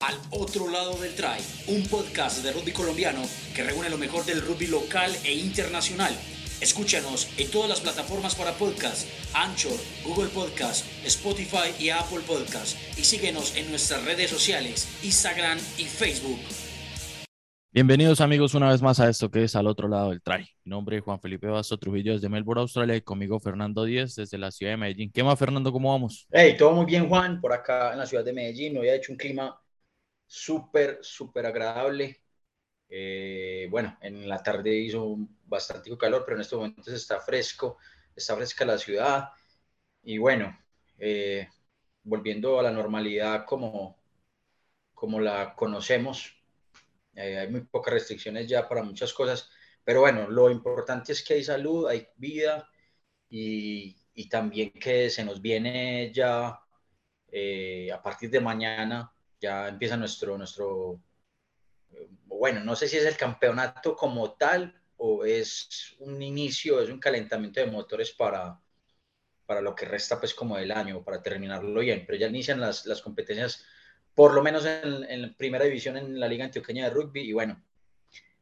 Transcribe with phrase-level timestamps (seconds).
[0.00, 3.20] Al otro lado del try, un podcast de rugby colombiano
[3.52, 6.12] que reúne lo mejor del rugby local e internacional.
[6.60, 12.78] Escúchanos en todas las plataformas para podcast, Anchor, Google Podcast, Spotify y Apple Podcast.
[12.96, 16.38] Y síguenos en nuestras redes sociales, Instagram y Facebook.
[17.72, 20.48] Bienvenidos amigos una vez más a esto que es Al otro lado del try.
[20.62, 24.38] Mi nombre es Juan Felipe Basto Trujillo desde Melbourne, Australia y conmigo Fernando Díez desde
[24.38, 25.10] la ciudad de Medellín.
[25.12, 25.72] ¿Qué más Fernando?
[25.72, 26.28] ¿Cómo vamos?
[26.30, 28.78] Hey, todo muy bien Juan, por acá en la ciudad de Medellín.
[28.78, 29.60] Hoy ha hecho un clima
[30.28, 32.22] súper, súper agradable.
[32.90, 35.16] Eh, bueno, en la tarde hizo
[35.46, 37.78] bastante calor, pero en estos momentos está fresco,
[38.16, 39.30] está fresca la ciudad.
[40.02, 40.58] Y bueno,
[40.98, 41.48] eh,
[42.04, 43.98] volviendo a la normalidad como,
[44.94, 46.34] como la conocemos,
[47.14, 49.50] eh, hay muy pocas restricciones ya para muchas cosas,
[49.84, 52.68] pero bueno, lo importante es que hay salud, hay vida
[53.30, 56.60] y, y también que se nos viene ya
[57.92, 61.00] a partir de mañana, ya empieza nuestro, nuestro,
[61.92, 66.90] eh, bueno, no sé si es el campeonato como tal o es un inicio, es
[66.90, 68.60] un calentamiento de motores para,
[69.46, 72.86] para lo que resta pues como del año, para terminarlo bien, pero ya inician las,
[72.86, 73.64] las competencias
[74.18, 77.20] por lo menos en, en, primera división en la Liga Antioqueña de Rugby.
[77.20, 77.62] Y bueno,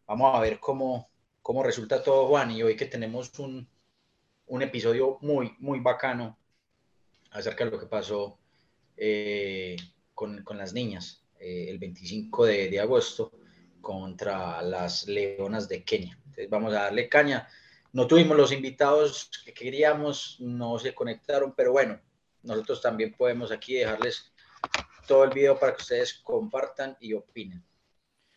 [0.06, 1.10] vamos a ver cómo,
[1.42, 2.50] cómo resulta todo, Juan.
[2.50, 3.69] Y hoy que tenemos un,
[4.47, 6.38] un episodio muy, muy bacano
[7.31, 8.38] acerca de lo que pasó
[8.97, 9.77] eh,
[10.17, 13.31] con, con, las niñas eh, el 25 de, de, agosto
[13.81, 16.19] contra las Leonas de Kenia.
[16.25, 17.47] Entonces vamos a darle caña.
[17.92, 22.00] No tuvimos los invitados que queríamos, no se conectaron, pero bueno,
[22.42, 24.33] nosotros también podemos aquí dejarles
[25.06, 27.64] todo el video para que ustedes compartan y opinen.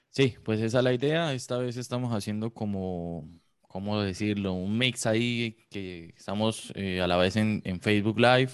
[0.09, 1.33] Sí, pues esa es la idea.
[1.33, 3.27] Esta vez estamos haciendo como,
[3.61, 4.53] ¿cómo decirlo?
[4.53, 8.53] Un mix ahí que estamos eh, a la vez en, en, Facebook Live,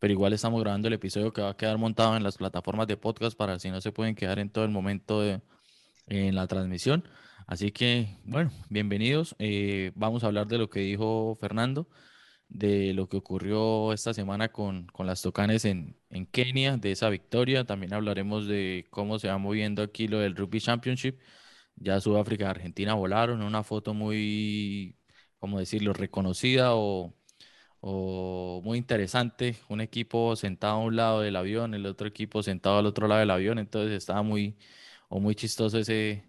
[0.00, 2.96] pero igual estamos grabando el episodio que va a quedar montado en las plataformas de
[2.96, 5.22] podcast para si no se pueden quedar en todo el momento
[6.06, 7.04] en la transmisión.
[7.46, 9.36] Así que, bueno, bienvenidos.
[9.38, 11.88] Eh, vamos a hablar de lo que dijo Fernando
[12.50, 17.08] de lo que ocurrió esta semana con, con las Tocanes en, en, Kenia, de esa
[17.08, 17.64] victoria.
[17.64, 21.18] También hablaremos de cómo se va moviendo aquí lo del Rugby Championship.
[21.76, 24.96] Ya Sudáfrica y Argentina volaron, una foto muy,
[25.38, 27.14] ¿cómo decirlo?, reconocida o,
[27.80, 29.56] o muy interesante.
[29.68, 33.20] Un equipo sentado a un lado del avión, el otro equipo sentado al otro lado
[33.20, 33.58] del avión.
[33.58, 34.56] Entonces estaba muy,
[35.08, 36.24] o muy chistoso ese,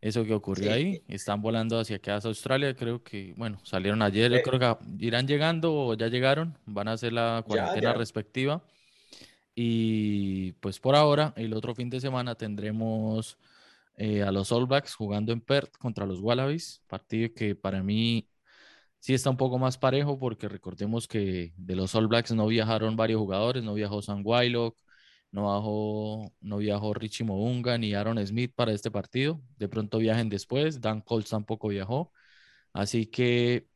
[0.00, 0.72] eso que ocurrió sí.
[0.72, 1.04] ahí.
[1.08, 2.74] Están volando hacia acá, hacia Australia.
[2.74, 4.32] Creo que, bueno, salieron ayer.
[4.32, 6.58] Yo creo que irán llegando o ya llegaron.
[6.66, 7.98] Van a hacer la cuarentena ya, ya.
[7.98, 8.62] respectiva.
[9.54, 13.36] Y pues por ahora, el otro fin de semana tendremos
[13.96, 16.82] eh, a los All Blacks jugando en Perth contra los Wallabies.
[16.86, 18.26] Partido que para mí
[19.02, 22.96] sí está un poco más parejo porque recordemos que de los All Blacks no viajaron
[22.96, 23.64] varios jugadores.
[23.64, 24.78] No viajó Sam Wylock,
[25.32, 29.42] no, bajó, no viajó Richie Mounga ni Aaron Smith para este partido.
[29.58, 30.80] De pronto viajen después.
[30.80, 32.12] Dan Colts tampoco viajó.
[32.72, 33.66] Así que,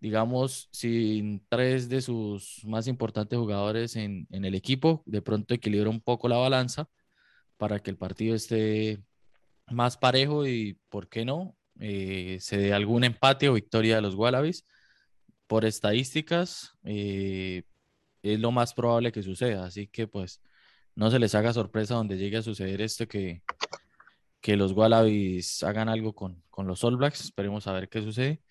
[0.00, 5.90] digamos, sin tres de sus más importantes jugadores en, en, el equipo, de pronto equilibra
[5.90, 6.88] un poco la balanza
[7.56, 9.02] para que el partido esté
[9.70, 11.56] más parejo y, ¿por qué no?
[11.80, 14.66] Eh, se dé algún empate o victoria de los Wallabies.
[15.46, 17.62] Por estadísticas, eh,
[18.22, 19.66] es lo más probable que suceda.
[19.66, 20.42] Así que, pues,
[20.94, 23.42] no se les haga sorpresa donde llegue a suceder esto que,
[24.40, 27.20] que los Wallabies hagan algo con, con, los All Blacks.
[27.20, 28.42] Esperemos a ver qué sucede.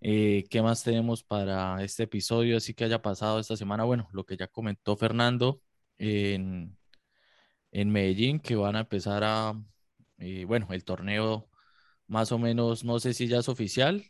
[0.00, 2.56] Eh, ¿Qué más tenemos para este episodio?
[2.58, 3.84] Así que haya pasado esta semana.
[3.84, 5.62] Bueno, lo que ya comentó Fernando
[5.98, 6.76] en,
[7.72, 9.54] en Medellín, que van a empezar a,
[10.46, 11.48] bueno, el torneo
[12.08, 14.04] más o menos, no sé si ya es oficial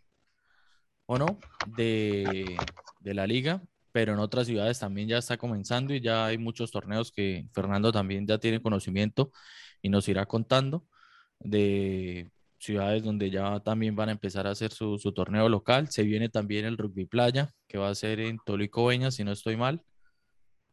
[1.07, 1.39] o no,
[1.77, 2.57] de,
[3.01, 3.63] de la liga
[3.97, 7.93] pero en otras ciudades también ya está comenzando y ya hay muchos torneos que Fernando
[7.93, 9.33] también ya tiene conocimiento
[9.81, 10.87] y nos irá contando
[11.39, 15.89] de ciudades donde ya también van a empezar a hacer su, su torneo local.
[15.89, 19.57] Se viene también el rugby playa, que va a ser en Tolicobeña, si no estoy
[19.57, 19.83] mal.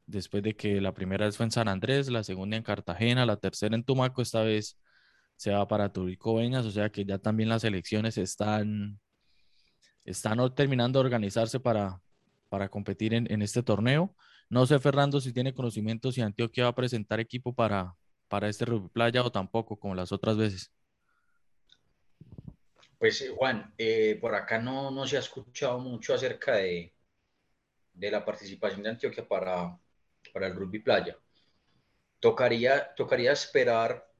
[0.05, 3.37] Después de que la primera vez fue en San Andrés, la segunda en Cartagena, la
[3.37, 4.77] tercera en Tumaco, esta vez
[5.43, 8.97] se va para Tolicobeñas, o sea que ya también las elecciones están,
[10.05, 12.01] están terminando de organizarse para,
[12.47, 14.15] para competir en, este torneo.
[14.49, 17.93] No sé, Fernando, si tiene conocimiento si Antioquia va a presentar equipo para,
[18.29, 20.71] para este rugby playa o tampoco, como las otras veces.
[22.97, 26.93] Pues, Juan, eh, por acá no, no se ha escuchado mucho acerca de,
[27.91, 29.77] de la participación de Antioquia para,
[30.31, 31.17] para el rugby playa.
[32.21, 34.12] Tocaría, tocaría esperar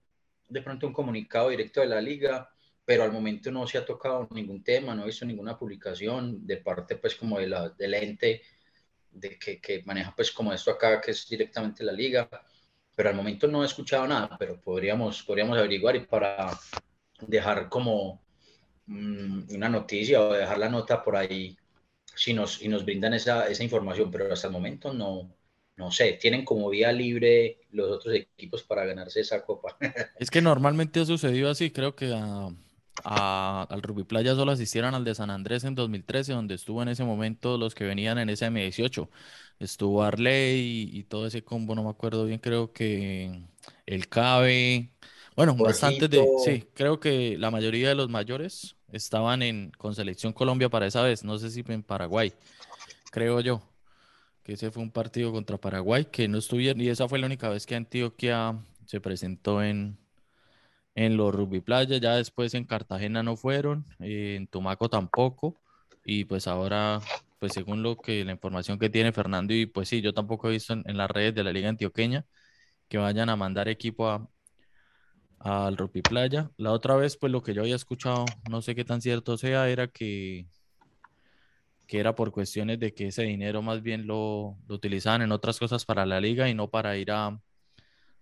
[0.54, 2.50] de pronto un comunicado directo de la liga
[2.86, 6.58] pero al momento no se ha tocado ningún tema, no he visto ninguna publicación de
[6.58, 8.42] parte pues como de la, del ente
[9.12, 12.30] de que, que, maneja pues como esto acá, que es directamente la liga.
[12.96, 16.52] pero al momento no he escuchado nada, pero podríamos, podríamos averiguar y para
[17.28, 18.22] dejar como
[18.88, 21.58] mm, una noticia o dejar la nota por ahí
[22.16, 25.34] si nos, si nos brindan esa, esa información, pero hasta el momento no,
[25.76, 29.76] no sé, tienen como vía libre los otros equipos para ganarse esa copa.
[30.20, 32.14] Es que normalmente ha sucedido así, creo que
[33.04, 37.04] al Rugby Playa solo asistieron al de San Andrés en 2013, donde estuvo en ese
[37.04, 39.10] momento los que venían en ese M18.
[39.60, 43.44] Estuvo Arley y, todo ese combo, no me acuerdo bien, creo que
[43.86, 44.92] el Cabe,
[45.36, 50.34] bueno, bastante de, sí, creo que la mayoría de los mayores estaban en, con Selección
[50.34, 52.34] Colombia para esa vez, no sé si en Paraguay,
[53.12, 53.62] creo yo
[54.44, 57.50] que ese fue un partido contra Paraguay, que no estuvieron, y esa fue la única
[57.50, 59.98] vez que Antioquia se presentó en,
[60.96, 65.62] en los rugby playa, ya después en Cartagena no fueron, eh, en Tumaco tampoco,
[66.06, 67.02] y pues ahora,
[67.40, 70.52] pues según lo que la información que tiene Fernando, y pues sí, yo tampoco he
[70.52, 72.26] visto en, las redes de la Liga Antioqueña
[72.88, 74.30] que vayan a mandar equipo a,
[75.40, 76.52] al rugby playa.
[76.58, 79.70] La otra vez, pues lo que yo había escuchado, no sé qué tan cierto sea,
[79.70, 80.48] era que
[81.88, 85.60] que era por cuestiones de que ese dinero más bien lo, lo utilizaban en otras
[85.60, 87.40] cosas para la liga y no para ir a,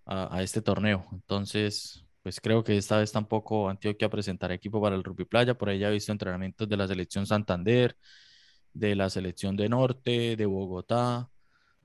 [0.05, 1.05] a, este torneo.
[1.11, 5.57] Entonces, pues creo que esta vez tampoco Antioquia presentará equipo para el Rugby Playa.
[5.57, 7.95] Por ahí ya he visto entrenamientos de la selección Santander,
[8.73, 11.29] de la selección de Norte, de Bogotá.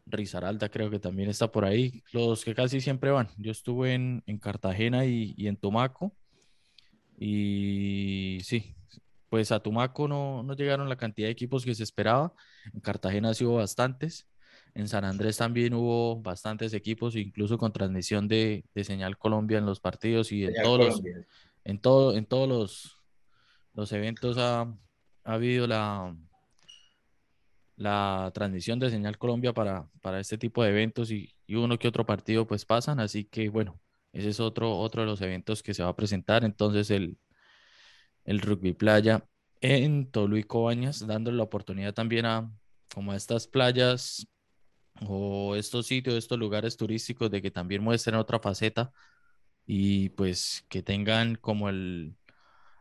[0.07, 2.03] Rizaralda creo que también está por ahí.
[2.13, 3.29] Los que casi siempre van.
[3.39, 6.15] Yo estuve en, en Cartagena y, y en Tumaco.
[7.19, 8.76] Y sí,
[9.29, 12.33] pues a Tumaco no, no llegaron la cantidad de equipos que se esperaba.
[12.73, 14.29] En Cartagena sí hubo bastantes.
[14.75, 19.81] En San Andrés también hubo bastantes equipos, incluso con transmisión de, Señal Colombia en los
[19.81, 21.03] partidos y en todos los,
[21.65, 23.03] en todo, en todos los,
[23.73, 26.15] los eventos ha, ha, habido la,
[27.77, 31.89] la transmisión de Señal Colombia para, para este tipo de eventos y, y, uno que
[31.89, 33.01] otro partido pues pasan.
[33.01, 33.81] Así que bueno,
[34.13, 36.45] ese es otro, otro de los eventos que se va a presentar.
[36.45, 37.17] Entonces el,
[38.27, 39.25] el rugby playa
[39.61, 42.53] en Tolu y Cobañas, dándole la oportunidad también a
[42.95, 44.27] como estas playas
[45.07, 48.93] o estos sitios, estos lugares turísticos de que también muestren otra faceta
[49.67, 52.17] y pues que tengan como el,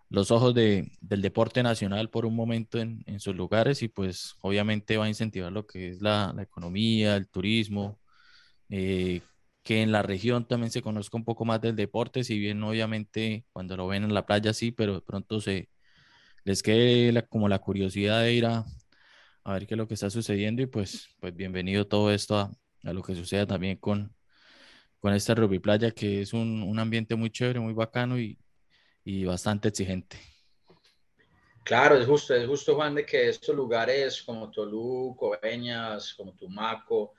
[0.10, 4.36] los ojos de, del deporte nacional por un momento en, en, sus lugares y pues
[4.42, 8.00] obviamente va a incentivar lo que es la, la economía, el turismo,
[8.70, 9.22] eh,
[9.66, 13.46] que en la región también se conozca un poco más del deporte, si bien obviamente
[13.52, 15.70] cuando lo ven en la playa sí, pero de pronto se
[16.44, 18.64] les quede como la curiosidad de ir a,
[19.44, 22.52] a, ver qué es lo que está sucediendo y pues, pues bienvenido todo esto a,
[22.84, 24.16] a lo que suceda también con,
[25.00, 28.38] con esta rugby playa, que es un, un ambiente muy chévere, muy bacano y,
[29.04, 30.20] y bastante exigente.
[31.64, 37.16] Claro, es justo, es justo, Juan, de que estos lugares como Toluca, Coveñas, como Tumaco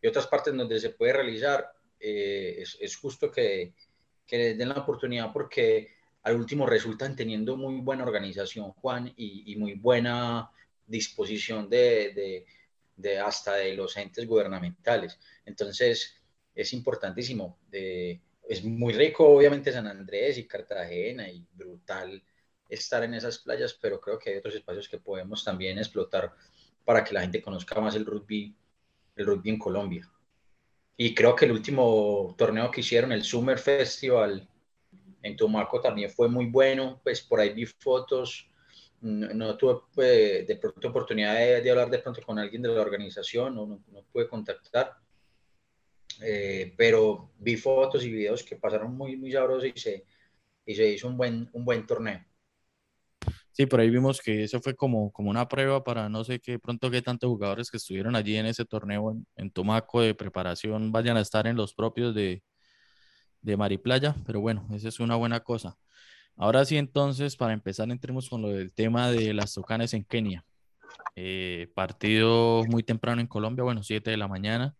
[0.00, 1.70] y otras partes donde se puede realizar,
[2.00, 3.74] eh, es, justo que,
[4.26, 5.88] que, den la oportunidad porque
[6.22, 10.50] al último resultan teniendo muy buena organización, Juan, y, muy buena
[10.86, 12.44] disposición de,
[12.96, 15.18] de, hasta de los entes gubernamentales.
[15.44, 16.16] Entonces,
[16.54, 17.58] es importantísimo.
[17.70, 22.22] es muy rico, obviamente, San Andrés y Cartagena y brutal
[22.68, 26.32] estar en esas playas, pero creo que hay otros espacios que podemos también explotar
[26.84, 28.54] para que la gente conozca más el rugby,
[29.16, 30.10] el rugby en Colombia.
[31.02, 34.46] Y creo que el último torneo que hicieron, el Summer Festival
[35.22, 37.00] en Tumaco, también fue muy bueno.
[37.02, 38.46] Pues por ahí vi fotos.
[39.00, 43.54] No, tuve pues, de pronto oportunidad de, hablar de pronto con alguien de la organización,
[43.54, 44.98] no, no, pude contactar.
[46.20, 50.04] Eh, pero vi fotos y videos que pasaron muy, muy sabrosos y se,
[50.66, 52.22] y se hizo un buen, un buen torneo.
[53.60, 56.58] Sí, por ahí vimos que eso fue como, como una prueba para no sé qué
[56.58, 60.92] pronto qué tantos jugadores que estuvieron allí en ese torneo en, en Tumaco de preparación
[60.92, 62.42] vayan a estar en los propios de,
[63.42, 65.76] de Mariplaya, pero bueno, esa es una buena cosa.
[66.36, 70.42] Ahora sí, entonces, para empezar, entremos con lo del tema de las Tucanes en Kenia.
[71.16, 74.74] Eh, partido muy temprano en Colombia, bueno, 7 de la mañana.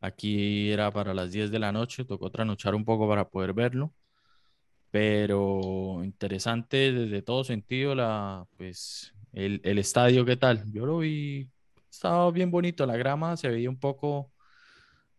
[0.00, 3.94] Aquí era para las 10 de la noche, tocó trasnochar un poco para poder verlo
[4.90, 10.64] pero interesante desde todo sentido la, pues, el, el, estadio, ¿qué tal?
[10.72, 11.48] Yo lo vi,
[11.90, 14.30] estaba bien bonito, la grama se veía un poco,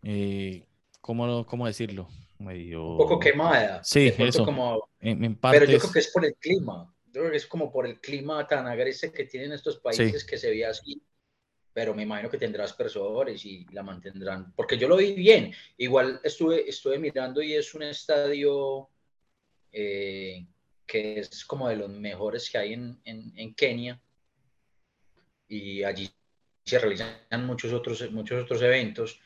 [0.03, 0.65] eh,
[1.01, 2.07] ¿cómo, ¿cómo, decirlo?
[2.39, 2.91] Medio...
[2.91, 3.83] Un poco quemada.
[3.83, 4.45] Sí, eso.
[4.45, 4.89] Como...
[4.99, 7.99] Pero yo creo que es por el clima, yo creo que es como por el
[7.99, 11.01] clima tan agresivo que tienen estos países que se ve así
[11.71, 15.53] pero me imagino que tendrá aspersores y la mantendrán, porque yo lo vi bien.
[15.77, 18.89] Igual estuve, estuve mirando y es un estadio
[19.71, 20.47] eh,
[20.85, 24.01] que es como de los mejores que hay en, en, Kenia.
[25.47, 26.09] Y allí
[26.65, 29.19] se realizan muchos otros, muchos otros eventos.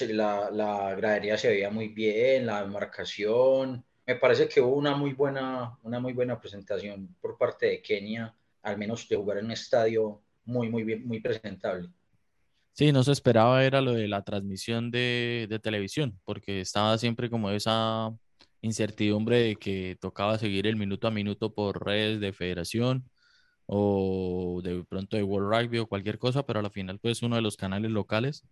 [0.00, 3.84] la, la gradería se veía muy bien, la marcación.
[4.06, 8.34] Me parece que hubo una muy buena, una muy buena presentación por parte de Kenia,
[8.62, 11.88] al menos de jugar en un estadio muy, muy bien, muy presentable.
[12.72, 17.28] Sí, no se esperaba era lo de la transmisión de, de televisión, porque estaba siempre
[17.28, 18.16] como esa
[18.60, 23.08] incertidumbre de que tocaba seguir el minuto a minuto por redes de federación
[23.66, 27.42] o de pronto de World Rugby o cualquier cosa, pero al final pues uno de
[27.42, 28.44] los canales locales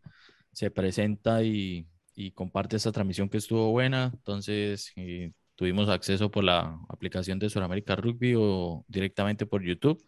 [0.53, 6.45] se presenta y, y comparte esa transmisión que estuvo buena, entonces eh, tuvimos acceso por
[6.45, 10.03] la aplicación de Sudamérica Rugby o directamente por YouTube.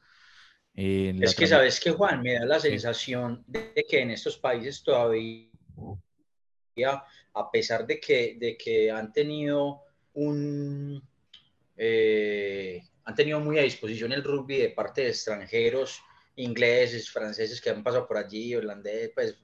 [0.74, 5.50] es que sabes que Juan, me da la sensación de que en estos países todavía,
[7.34, 9.82] a pesar de que, de que han tenido
[10.18, 11.02] un...
[11.76, 16.02] Eh, han tenido muy a disposición el rugby de parte de extranjeros,
[16.36, 19.36] ingleses, franceses que han pasado por allí, holandeses, pues,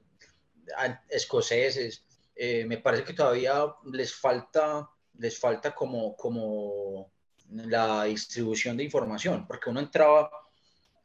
[1.08, 2.04] escoceses.
[2.34, 4.88] Eh, me parece que todavía les falta,
[5.18, 7.12] les falta como, como
[7.50, 10.30] la distribución de información, porque uno entraba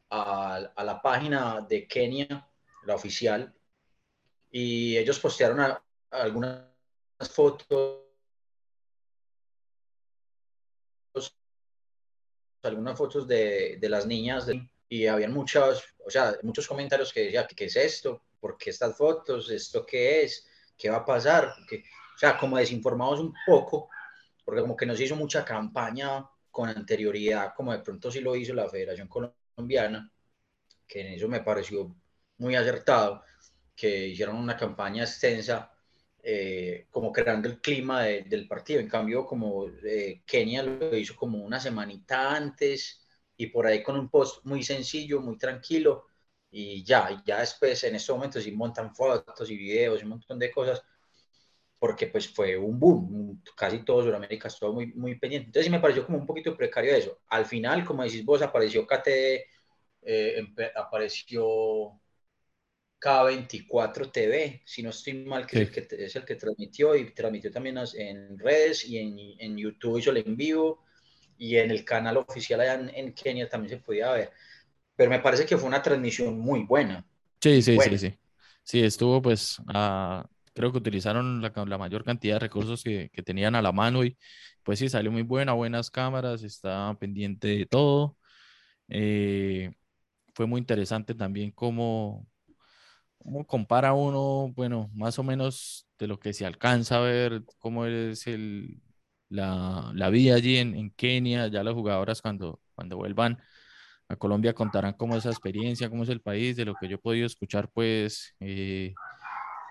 [0.10, 2.48] a, a la página de Kenia,
[2.86, 3.54] la oficial,
[4.52, 5.78] y ellos postearon
[6.10, 6.64] algunas
[7.32, 8.09] fotos
[12.62, 14.48] algunas fotos de, de las niñas
[14.88, 18.24] y habían muchas, o sea, muchos comentarios que decían, ¿qué es esto?
[18.40, 19.50] ¿Por qué estas fotos?
[19.50, 20.48] ¿Esto qué es?
[20.78, 21.46] ¿Qué va a pasar?
[21.50, 23.90] o sea, como desinformados un poco,
[24.44, 28.36] porque como que no se hizo mucha campaña con anterioridad, como de pronto sí lo
[28.36, 30.12] hizo la Federación Colombiana,
[30.88, 31.96] que en eso me pareció
[32.40, 33.24] muy acertado,
[33.76, 35.72] que hicieron una campaña extensa
[36.24, 38.80] eh, como creando el clima del partido.
[38.80, 43.06] En cambio, como eh, Kenia lo hizo como una semanita antes
[43.38, 46.06] y por ahí con un post muy sencillo, muy tranquilo
[46.52, 50.40] y ya, ya después en estos momentos sí montan fotos y videos y un montón
[50.40, 50.84] de cosas
[51.80, 55.48] porque pues fue un boom, casi todo Sudamérica estuvo muy, muy pendiente.
[55.48, 57.20] Entonces sí me pareció como un poquito precario eso.
[57.30, 59.08] Al final, como decís vos, apareció KT,
[60.02, 60.44] eh,
[60.76, 62.00] apareció
[63.00, 67.14] K24 TV, si no estoy mal, que, es, el que es el que transmitió y
[67.14, 70.84] transmitió también en redes y en, en YouTube hizo el en vivo
[71.38, 74.32] y en el canal oficial allá en, Kenia también se podía ver.
[74.96, 77.06] Pero me parece que fue una transmisión muy buena.
[77.42, 78.14] Sí, sí, sí, sí.
[78.64, 79.58] Sí, estuvo pues,
[80.54, 84.04] creo que utilizaron la, la, mayor cantidad de recursos que, que, tenían a la mano
[84.04, 84.18] y
[84.64, 88.18] pues sí, salió muy buena, buenas cámaras, está pendiente de todo.
[88.90, 89.72] Eh,
[90.34, 92.28] fue muy interesante también cómo,
[93.20, 97.86] ¿Cómo compara uno, bueno, más o menos de lo que se alcanza a ver, cómo
[97.86, 98.82] es el,
[99.30, 101.48] la, la vida allí en, en, Kenia?
[101.48, 103.38] Ya las jugadoras cuando, cuando vuelvan
[104.10, 106.96] a Colombia contarán cómo es esa experiencia, cómo es el país, de lo que yo
[106.96, 108.94] he podido escuchar, pues eh,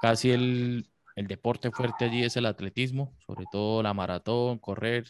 [0.02, 5.06] casi el, el deporte fuerte allí es el atletismo, sobre todo la maratón, correr,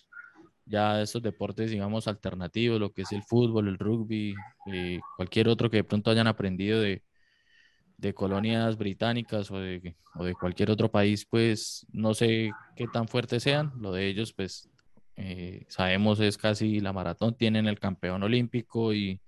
[0.65, 4.35] ya esos deportes, digamos, alternativos, lo que es el fútbol, el rugby,
[4.73, 7.03] eh, cualquier otro que de pronto hayan aprendido de,
[7.99, 13.09] de colonias británicas o de, o de, cualquier otro país, pues no sé qué tan
[13.09, 13.73] fuertes sean.
[13.81, 14.71] Lo de ellos, pues
[15.17, 19.21] eh, sabemos es casi la maratón, tienen el campeón olímpico y,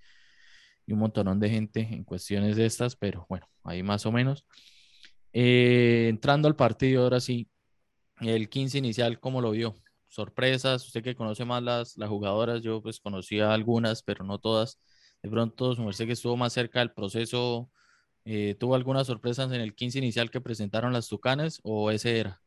[0.85, 4.45] y, un montón de gente en cuestiones de estas, pero bueno, ahí más o menos.
[5.33, 7.49] Eh, entrando al partido, ahora sí,
[8.21, 9.75] el 15 inicial, ¿cómo lo vio?
[10.07, 14.79] Sorpresas, usted que conoce más las, las jugadoras, yo pues conocía algunas, pero no todas.
[15.21, 17.69] De pronto, su merced que estuvo más cerca del proceso
[18.25, 22.41] eh, ¿Tuvo algunas sorpresas en el 15 inicial que presentaron las Tucanes o ese era?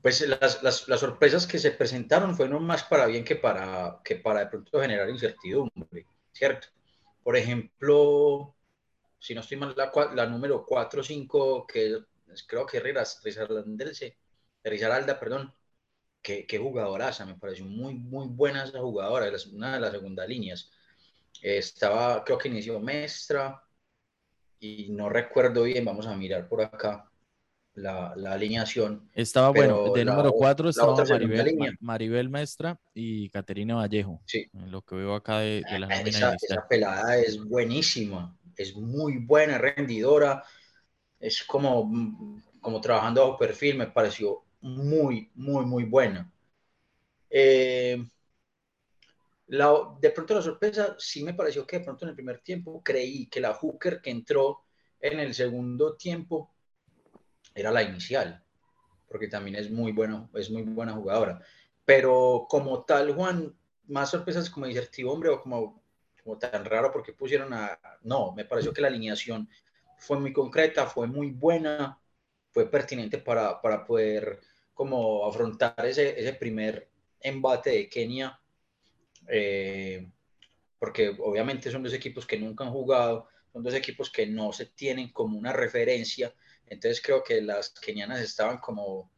[0.00, 4.40] Pues las, las, sorpresas que se presentaron fueron más para bien que para, que para
[4.40, 6.68] de pronto generar incertidumbre, ¿cierto?
[7.24, 8.54] Por ejemplo,
[9.18, 9.74] si no estoy mal,
[10.14, 11.98] la, número 4 o 5, que
[12.46, 12.80] creo que
[14.62, 15.52] Rizaralda, perdón,
[16.22, 20.70] qué, qué jugadoraza, me pareció muy, muy buena esa jugadora, una de las segundas líneas.
[21.42, 23.65] Estaba, creo que inició Mestra,
[24.60, 27.10] y no recuerdo bien, vamos a mirar por acá
[27.74, 29.08] la, la alineación.
[29.14, 34.20] Estaba bueno, de número 4 estaba Maribel, Maribel Mestra y Caterina Vallejo.
[34.24, 34.48] Sí.
[34.68, 39.18] Lo que veo acá de, de la nómina esa, esa, pelada es buenísima, es muy
[39.18, 40.42] buena, rendidora,
[41.20, 46.30] es como, como trabajando bajo perfil, me pareció muy, muy, muy buena.
[47.28, 48.02] Eh,
[49.48, 52.82] la, de pronto la sorpresa sí me pareció que de pronto en el primer tiempo
[52.82, 54.64] creí que la hooker que entró
[55.00, 56.52] en el segundo tiempo
[57.54, 58.42] era la inicial,
[59.08, 61.40] porque también es muy buena, es muy buena jugadora.
[61.84, 64.66] Pero como tal, Juan, más sorpresas como
[65.06, 65.82] hombre o como,
[66.22, 67.78] como tan raro porque pusieron a...
[68.02, 69.48] No, me pareció que la alineación
[69.98, 71.98] fue muy concreta, fue muy buena.
[72.50, 74.40] fue pertinente para, para poder
[74.74, 78.38] como afrontar ese, ese primer embate de Kenia,
[79.28, 80.10] eh,
[80.78, 84.66] porque obviamente son dos equipos que nunca han jugado, son dos equipos que no se
[84.66, 86.34] tienen como una referencia,
[86.66, 89.10] entonces creo que las kenianas estaban como,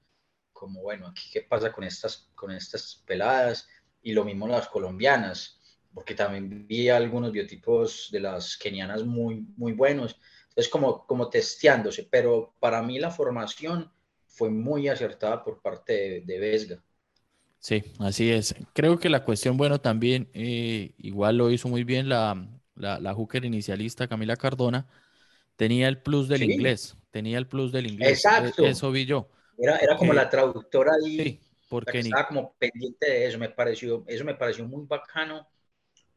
[0.52, 3.68] como bueno, aquí qué pasa con estas, con estas peladas,
[4.02, 5.60] y lo mismo las colombianas,
[5.92, 10.18] porque también vi algunos biotipos de las kenianas muy, muy buenos,
[10.54, 13.92] es como, como testeándose, pero para mí la formación
[14.26, 16.82] fue muy acertada por parte de, Vesga.
[17.60, 18.54] Sí, así es.
[18.72, 23.14] Creo que la cuestión, bueno, también eh, igual lo hizo muy bien la, la, la
[23.14, 24.86] hooker inicialista Camila Cardona,
[25.56, 28.24] tenía el plus del inglés, tenía el plus del inglés.
[28.24, 28.64] Exacto.
[28.64, 29.28] Eso vi yo.
[29.58, 31.16] Era, era como la traductora ahí.
[31.18, 35.46] Sí, porque estaba como pendiente de eso, me pareció, eso me pareció muy bacano,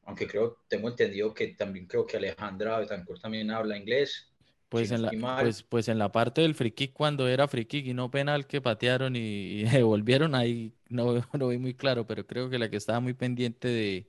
[0.04, 4.31] aunque creo, tengo entendido que también creo que Alejandra Betancourt también habla inglés.
[4.72, 5.12] Pues, en la,
[5.42, 8.48] pues, pues, en la parte del free kick, cuando era free kick y no penal
[8.48, 12.78] que patearon y, devolvieron, ahí no lo vi muy claro, pero creo que la que
[12.78, 14.08] estaba muy pendiente de,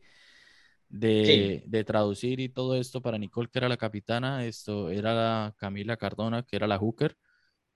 [0.88, 5.54] de, de, traducir y todo esto para Nicole, que era la capitana, esto era la
[5.58, 7.16] Camila Cardona, que era la hooker,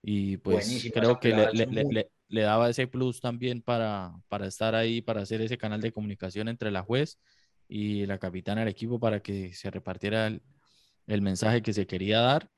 [0.01, 5.01] y pues creo que le, le, le, daba ese plus también para, para estar ahí,
[5.01, 7.19] para hacer ese canal de comunicación entre la juez
[7.67, 10.41] y la capitana del equipo para que se repartiera el,
[11.05, 12.49] el mensaje que se quería dar.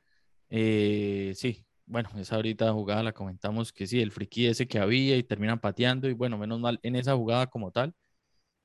[0.50, 5.18] Eh, sí, bueno, esa ahorita jugada la comentamos que sí, el friki ese que había
[5.18, 7.94] y terminan pateando y bueno, menos mal en esa jugada como tal,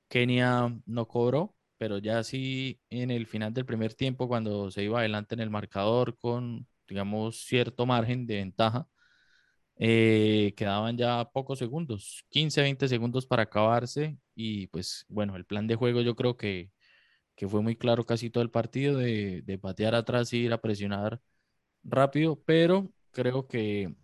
[0.09, 4.99] Kenia no cobró, pero ya sí en el final del primer tiempo cuando se iba
[4.99, 8.87] adelante en el marcador con, digamos, cierto margen de ventaja,
[9.77, 15.67] eh, quedaban ya pocos segundos, 15, 20 segundos para acabarse y pues bueno, el plan
[15.67, 16.71] de juego yo creo que,
[17.35, 20.61] que fue muy claro casi todo el partido de, de patear atrás y ir a
[20.61, 21.21] presionar
[21.85, 23.95] rápido, pero creo que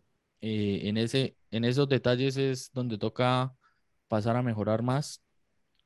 [0.42, 3.54] eh, en, ese, en esos detalles es donde toca
[4.08, 5.22] pasar a mejorar más,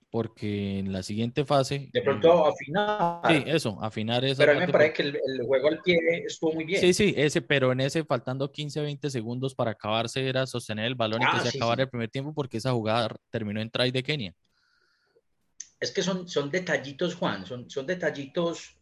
[0.10, 1.90] porque en la siguiente fase...
[1.92, 3.22] De pronto afinar.
[3.28, 6.54] Sí, eso, afinar esa Pero a mí me parece que el, juego al pie estuvo
[6.54, 6.80] muy bien.
[6.80, 10.96] Sí, sí, ese, pero en ese faltando 15, 20 segundos para acabarse era sostener el
[10.96, 13.92] balón y que ah, se acabara el primer tiempo porque esa jugada terminó en try
[13.92, 14.34] de Kenia.
[15.80, 18.80] Es que son, son detallitos, Juan, son, son detallitos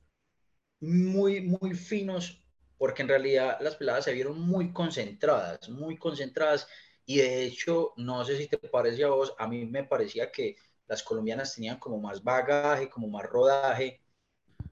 [0.80, 2.43] muy, muy finos
[2.84, 6.68] porque en realidad las peladas se vieron muy concentradas, muy concentradas,
[7.06, 10.58] y de hecho, no sé si te parece a vos, a mí me parecía que
[10.86, 14.02] las colombianas tenían como más bagaje, como más rodaje,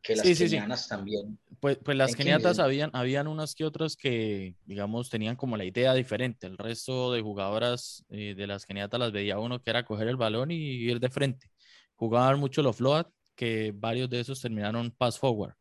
[0.02, 1.39] que las kenianas también.
[1.62, 5.93] Pues, pues las keniatas habían, habían unas que otras que, digamos, tenían como la idea
[5.93, 6.47] diferente.
[6.47, 10.17] El resto de jugadoras eh, de las keniatas las veía uno que era coger el
[10.17, 11.50] balón y ir de frente.
[11.95, 15.56] Jugaban mucho los float, que varios de esos terminaron pass forward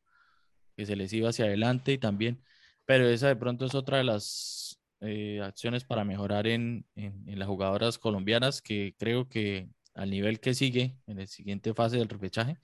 [0.80, 2.42] que se les iba hacia adelante y también,
[2.86, 7.48] pero esa de pronto es otra de las eh, acciones para mejorar en, en, las
[7.48, 12.56] jugadoras colombianas que creo que al nivel que sigue en la siguiente fase del repechaje,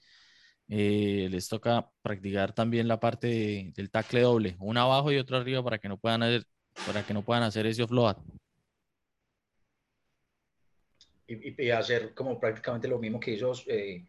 [0.67, 5.63] eh, les toca practicar también la parte del tackle doble, una abajo y otra arriba
[5.63, 6.43] para que no puedan hacer,
[6.87, 8.17] para que no puedan hacer ese offload.
[11.27, 14.07] Y, hacer como prácticamente lo mismo que hizo eh,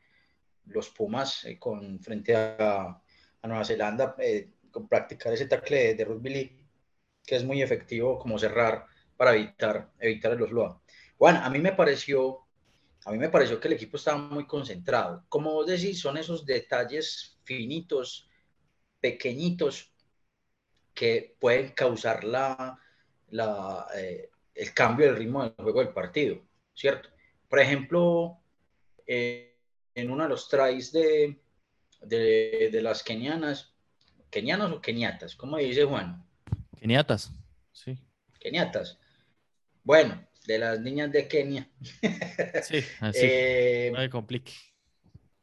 [0.64, 3.02] los Pumas con frente a,
[3.42, 6.66] a Nueva Zelanda eh, con practicar ese tackle de, rugby league,
[7.24, 10.80] que es muy efectivo como cerrar para evitar, evitar el loa.
[11.18, 12.46] Bueno, a mí me pareció,
[13.04, 15.24] a mí me pareció que el equipo estaba muy concentrado.
[15.28, 18.28] Como vos decís, son esos detalles finitos,
[19.00, 19.92] pequeñitos,
[20.94, 22.76] que pueden causar la,
[23.30, 26.40] la, eh, el cambio del ritmo del juego del partido,
[26.74, 27.10] ¿cierto?
[27.48, 28.40] Por ejemplo,
[29.06, 29.56] eh,
[29.94, 31.40] en uno de los tries de,
[32.00, 33.74] de, las kenianas,
[34.30, 36.24] kenianos o keniatas, ¿cómo dice Juan?
[36.78, 37.32] Keniatas,
[37.72, 37.98] sí.
[38.40, 38.98] Keniatas.
[39.82, 41.68] Bueno, de las niñas de Kenia.
[42.62, 43.20] Sí, así.
[43.22, 44.52] eh, no me complique.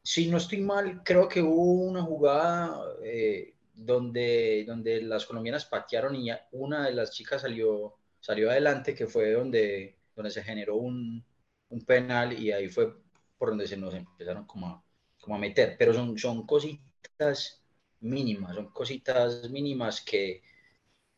[0.02, 6.14] Si no estoy mal, creo que hubo una jugada eh, donde, donde las colombianas patearon
[6.16, 11.24] y una de las chicas salió, salió adelante, que fue donde, donde se generó un,
[11.68, 12.94] un penal y ahí fue
[13.36, 14.85] por donde se nos empezaron como a,
[15.26, 17.62] como a meter, pero son, son cositas
[18.00, 20.42] mínimas, son cositas mínimas que,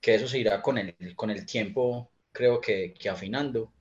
[0.01, 3.73] que eso se irá con el, con el tiempo, creo que, que afinando,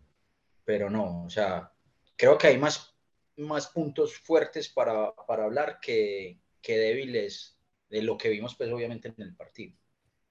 [0.66, 1.72] pero no, o sea,
[2.18, 2.96] creo que hay más,
[3.38, 7.58] más puntos fuertes para, para hablar que, que débiles
[7.90, 9.76] de lo que vimos, pues obviamente en el partido.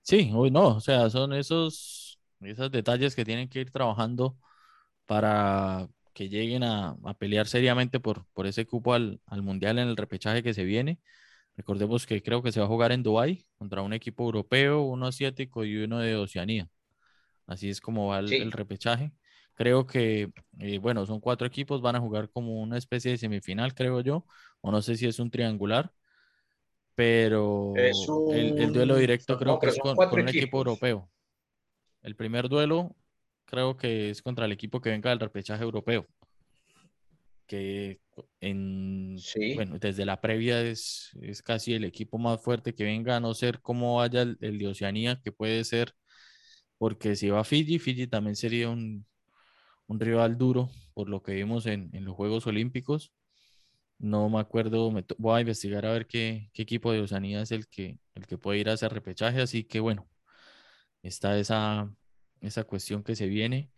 [0.02, 4.38] Sí, hoy no, o sea, son esos, esos detalles que tienen que ir trabajando
[5.06, 10.42] para que lleguen a, pelear seriamente por, por ese cupo al, Mundial en el repechaje
[10.42, 10.98] que se viene.
[11.59, 15.09] Recordemos que creo que se va a jugar en Dubái contra un equipo europeo, uno
[15.09, 16.70] asiático y uno de Oceanía.
[17.46, 19.12] Así es como va el, repechaje.
[19.52, 23.74] Creo que, eh, bueno, son cuatro equipos, van a jugar como una especie de semifinal,
[23.74, 24.24] creo yo,
[24.62, 25.92] o no sé si es un triangular,
[26.94, 31.11] pero el, duelo directo creo que es con, un equipo europeo.
[32.00, 32.96] El primer duelo
[33.46, 36.06] creo que es contra el equipo que venga del repechaje europeo,
[37.46, 38.00] que
[38.40, 39.16] en,
[39.54, 43.35] bueno, desde la previa es, es, casi el equipo más fuerte que venga, a no
[43.35, 45.94] ser cómo vaya el, de Oceanía, que puede ser,
[46.78, 49.06] porque si va Fiji, Fiji también sería un,
[49.87, 53.12] un rival duro, por lo que vimos en, en, los Juegos Olímpicos.
[53.98, 57.50] No me acuerdo, me voy a investigar a ver qué, qué, equipo de Oceanía es
[57.52, 60.09] el que, el que puede ir a ese repechaje, así que bueno,
[61.02, 61.90] está esa,
[62.40, 63.70] esa cuestión que se viene.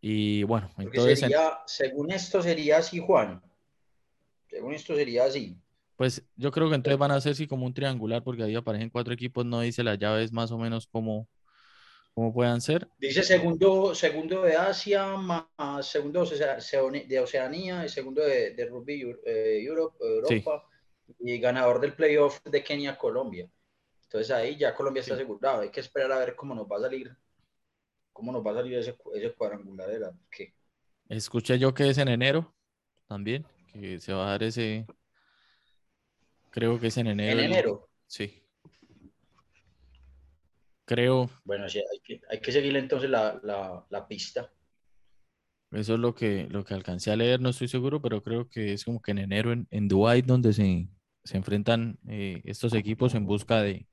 [0.00, 1.24] Y bueno, entonces...
[1.66, 3.42] Según esto sería así, Juan.
[4.48, 5.56] Según esto sería así.
[5.96, 8.90] Pues yo creo que entonces van a ser así como un triangular, porque ahí aparecen
[8.90, 11.28] cuatro equipos, no dice las llaves más o menos como,
[12.14, 12.88] como puedan ser.
[12.98, 15.46] Dice segundo, segundo de Asia, más
[15.82, 20.68] segundo de Oceanía y segundo de, Rugby eh, Europe, Europa
[21.20, 23.48] y ganador del playoff de Kenia, Colombia.
[24.02, 25.62] Entonces ahí ya Colombia está asegurado.
[25.62, 27.16] Hay que esperar a ver cómo nos va a salir
[28.14, 28.96] ¿Cómo nos va a salir ese,
[29.36, 30.54] cuadrangular de la qué?
[31.08, 32.54] Escuché yo que es en enero
[33.08, 34.86] también, que se va a dar ese.
[36.50, 37.40] Creo que es en enero.
[37.40, 37.88] ¿En enero?
[38.06, 38.40] Sí.
[40.84, 41.28] Creo.
[41.44, 44.48] Bueno, sí, hay que, hay que seguirle entonces la, pista.
[45.72, 48.74] Eso es lo que, lo que alcancé a leer, no estoy seguro, pero creo que
[48.74, 50.88] es como que en enero en, en Dubái donde se,
[51.32, 53.88] enfrentan eh, estos equipos en busca de,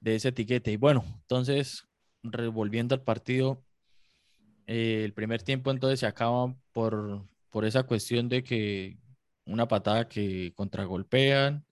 [0.00, 0.72] de ese etiquete.
[0.72, 1.89] Y bueno, entonces
[2.22, 3.64] revolviendo al partido,
[4.66, 8.98] eh, el primer tiempo entonces se acaba por, por esa cuestión de que
[9.44, 11.66] una patada que contragolpean,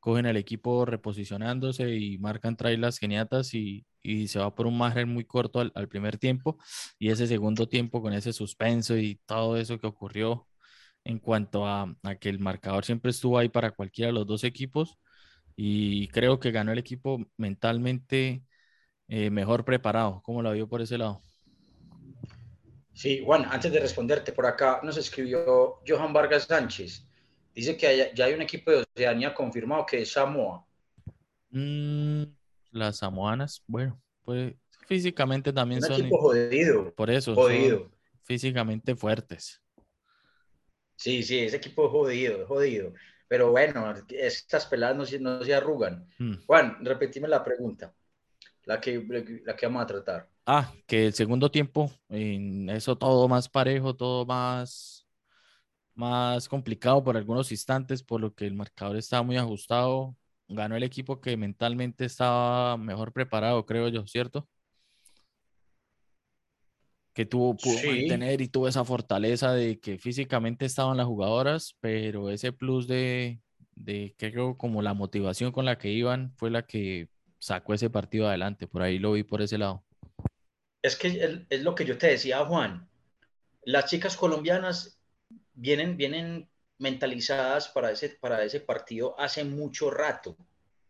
[0.00, 4.78] cogen al equipo reposicionándose y marcan trae las geniatas y, y, se va por un
[4.78, 6.58] margen muy corto al, al, primer tiempo
[6.98, 10.48] y ese segundo tiempo con ese suspenso y todo eso que ocurrió
[11.04, 14.44] en cuanto a, a que el marcador siempre estuvo ahí para cualquiera de los dos
[14.44, 14.98] equipos
[15.56, 18.44] y creo que ganó el equipo mentalmente
[19.08, 20.20] eh, mejor preparado.
[20.22, 21.20] ¿Cómo lo vio por ese lado?
[22.92, 27.06] Sí, Juan, antes de responderte, por acá nos escribió Johan Vargas Sánchez.
[27.54, 30.64] Dice que ya hay un equipo de Oceanía confirmado que es Samoa.
[31.50, 32.24] Mm,
[32.72, 34.54] las samoanas, bueno, pues
[34.86, 36.00] físicamente también un son.
[36.00, 36.94] Equipo jodido.
[36.94, 37.34] Por eso.
[37.34, 37.90] Jodido.
[38.24, 39.62] físicamente fuertes.
[40.96, 42.92] Sí, sí, ese equipo es jodido, jodido.
[43.28, 46.06] Pero bueno, estas peladas no, no se arrugan.
[46.18, 46.34] Hmm.
[46.46, 47.94] Juan, repetime la pregunta
[48.68, 50.28] la que, la que vamos a tratar.
[50.44, 55.06] Ah, que el segundo tiempo, en eso todo más parejo, todo más,
[55.94, 60.14] más complicado por algunos instantes, por lo que el marcador estaba muy ajustado.
[60.48, 64.46] Ganó el equipo que mentalmente estaba mejor preparado, creo yo, ¿cierto?
[67.14, 72.28] Que tuvo, pudo mantener y tuvo esa fortaleza de que físicamente estaban las jugadoras, pero
[72.30, 73.40] ese plus de,
[73.74, 78.28] de creo como la motivación con la que iban fue la que sacó ese partido
[78.28, 78.66] adelante.
[78.66, 79.84] Por ahí lo vi por ese lado.
[80.82, 82.88] Es que es lo que yo te decía, Juan.
[83.62, 85.00] Las chicas colombianas
[85.52, 86.48] vienen, vienen
[86.78, 90.36] mentalizadas para ese, para ese partido hace mucho rato,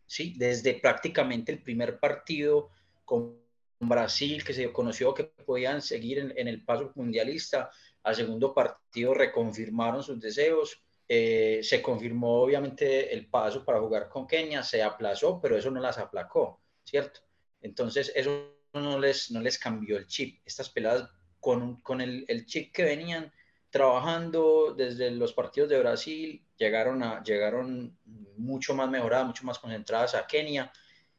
[0.07, 0.35] ¿sí?
[0.37, 2.71] Desde prácticamente el primer partido
[3.05, 3.39] con
[3.81, 7.71] Brasil, que se conoció que podían seguir en, en el paso mundialista,
[8.03, 14.27] al segundo partido reconfirmaron sus deseos, eh, se confirmó obviamente el paso para jugar con
[14.27, 17.21] Kenia, se aplazó, pero eso no las aplacó, ¿cierto?
[17.63, 20.41] Entonces eso no les, no les cambió el chip.
[20.45, 21.09] Estas peladas
[21.41, 23.33] con, con el, el, chip que venían
[23.71, 27.97] trabajando desde los partidos de Brasil, llegaron, a, llegaron
[28.37, 30.71] mucho más mejoradas, mucho más concentradas a Kenia.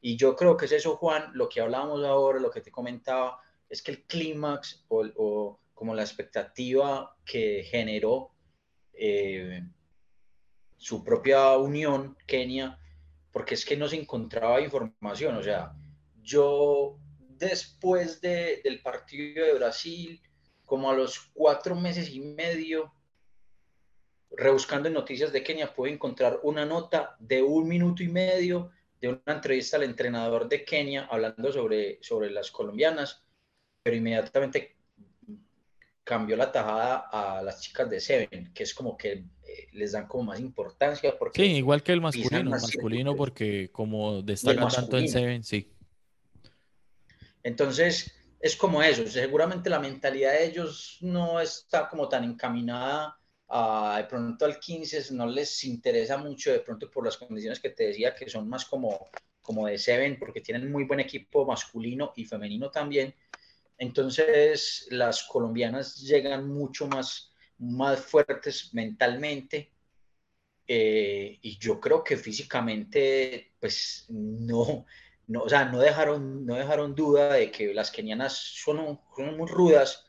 [0.01, 3.39] Y yo creo que es eso, Juan, lo que hablábamos ahora, lo que te comentaba,
[3.67, 8.31] es que el clímax o, o, como la expectativa que generó
[8.93, 9.63] eh,
[10.79, 12.79] su propia unión, Kenia,
[13.31, 15.35] porque es que no se encontraba información.
[15.35, 15.73] O sea,
[16.23, 20.21] yo después de, del partido de Brasil,
[20.65, 22.93] como a los cuatro meses y medio,
[24.31, 29.09] rebuscando en noticias de Kenia, pude encontrar una nota de un minuto y medio de
[29.09, 33.23] una entrevista al entrenador de Kenia hablando sobre, sobre las colombianas,
[33.83, 34.77] pero inmediatamente
[36.05, 39.25] cambió la tajada a las chicas de Seven, que es como que
[39.73, 41.17] les dan como más importancia.
[41.17, 45.71] Porque sí, igual que el masculino, masculino porque como destacan tanto en Seven, sí.
[47.43, 53.17] Entonces, es como eso, seguramente la mentalidad de ellos no está como tan encaminada
[53.47, 57.69] a, de pronto al 15, no les interesa mucho de pronto por las condiciones que
[57.69, 59.07] te decía, que son más como,
[59.41, 63.13] como de Seven, porque tienen muy buen equipo masculino y femenino también,
[63.77, 67.28] entonces las colombianas llegan mucho más,
[67.59, 69.71] más fuertes mentalmente
[70.71, 74.85] eh, y yo creo que físicamente, pues no,
[75.25, 79.47] no, o sea, no dejaron, no dejaron duda de que las kenianas son, son muy
[79.49, 80.05] rudas,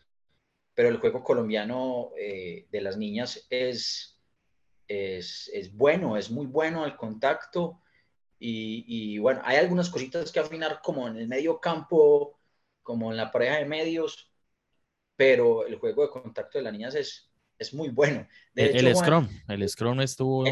[0.74, 4.20] pero el juego colombiano eh, de las niñas es,
[4.86, 7.80] es, es, bueno, es muy bueno al contacto.
[8.38, 12.38] Y, y, bueno, hay algunas cositas que afinar como en el medio campo,
[12.82, 14.30] como en la pareja de medios,
[15.16, 17.29] pero el juego de contacto de las niñas es,
[17.60, 18.26] es muy bueno.
[18.54, 20.44] el, Scrum, el Scrum estuvo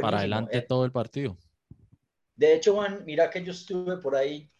[0.00, 0.62] para adelante eh.
[0.68, 1.36] todo el partido.
[2.36, 4.50] De hecho, Juan, mira que yo estuve por ahí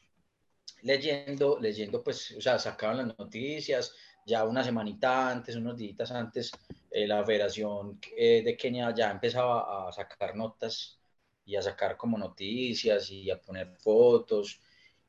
[0.83, 3.95] leyendo, leyendo, pues, o sea, sacaban las noticias,
[4.27, 6.51] ya una semanita antes, unos días antes,
[6.91, 10.99] eh, la Federación eh, de Kenia ya empezaba a sacar notas
[11.45, 14.61] y a sacar como noticias y a poner fotos.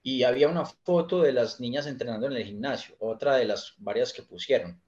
[0.04, 4.12] Y había una foto de las niñas entrenando en el gimnasio, otra de las varias
[4.12, 4.82] que pusieron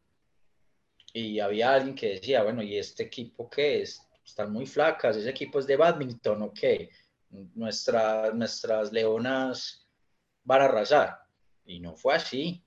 [1.13, 4.01] y había alguien que decía, bueno, ¿y este equipo qué es?
[4.25, 6.89] Están muy flacas, ese equipo es de badminton, ¿o qué?
[7.29, 9.87] Nuestra, nuestras leonas
[10.43, 11.19] van a arrasar.
[11.65, 12.63] Y no fue así.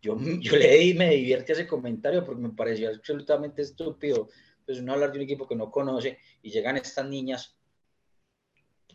[0.00, 4.30] Yo, yo leí y me divertí ese comentario porque me pareció absolutamente estúpido.
[4.64, 7.58] Pues uno hablar de un equipo que no conoce y llegan estas niñas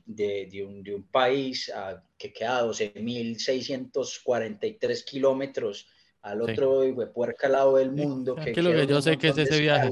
[0.06, 5.88] de, de, un, de un, país a, que queda a 12.643 kilómetros
[6.22, 6.96] al otro sí.
[7.14, 8.36] puerca lado del mundo.
[8.36, 9.90] Que, que lo que yo sé que es ese viaje.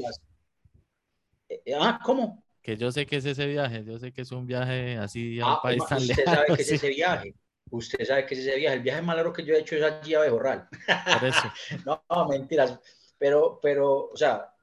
[1.50, 2.44] Eh, eh, ah, ¿cómo?
[2.62, 5.46] Que yo sé que es ese viaje, yo sé que es un viaje así a
[5.48, 7.36] un ah, país tan usted sabe que es ese viaje.
[7.72, 8.78] Usted sabe que es ese viaje.
[8.78, 10.68] El viaje más largo que yo he hecho es allí a Bejorral.
[10.70, 11.52] Por eso.
[11.86, 12.80] no, no, mentiras.
[13.18, 14.54] Pero, pero, o sea,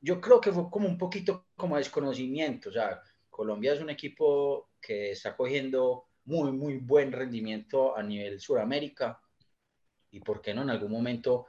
[0.00, 2.70] yo creo que fue como un poquito como desconocimiento.
[2.70, 8.40] O sea, Colombia es un equipo que está cogiendo muy, muy buen rendimiento a nivel
[8.40, 9.20] Suramérica
[10.10, 11.46] y por qué no en algún momento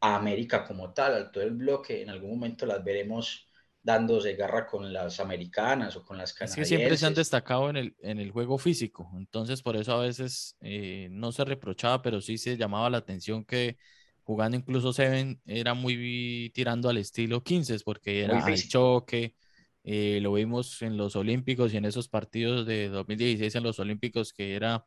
[0.00, 3.46] a América como tal, al todo el bloque, en algún momento las veremos
[3.82, 6.62] dándose garra con las americanas o con las canadienses.
[6.64, 9.92] Es que siempre se han destacado en el, en el juego físico, entonces por eso
[9.92, 13.76] a veces eh, no se reprochaba, pero sí se llamaba la atención que
[14.24, 19.36] jugando incluso Seven era muy tirando al estilo 15, porque era el choque,
[19.84, 24.32] eh, lo vimos en los Olímpicos y en esos partidos de 2016 en los Olímpicos,
[24.32, 24.84] que era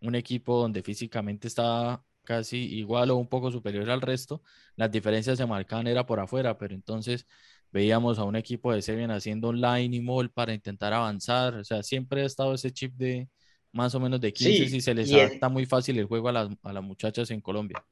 [0.00, 4.42] un equipo donde físicamente estaba casi igual o un poco superior al resto.
[4.76, 7.26] Las diferencias se marcaban era por afuera, pero entonces
[7.70, 11.54] veíamos a un equipo de Seven haciendo online y mall para intentar avanzar.
[11.54, 13.28] O sea, siempre ha estado ese chip de
[13.72, 16.48] más o menos de 15 y se les adapta muy fácil el juego a las,
[16.62, 17.84] a las muchachas en Colombia.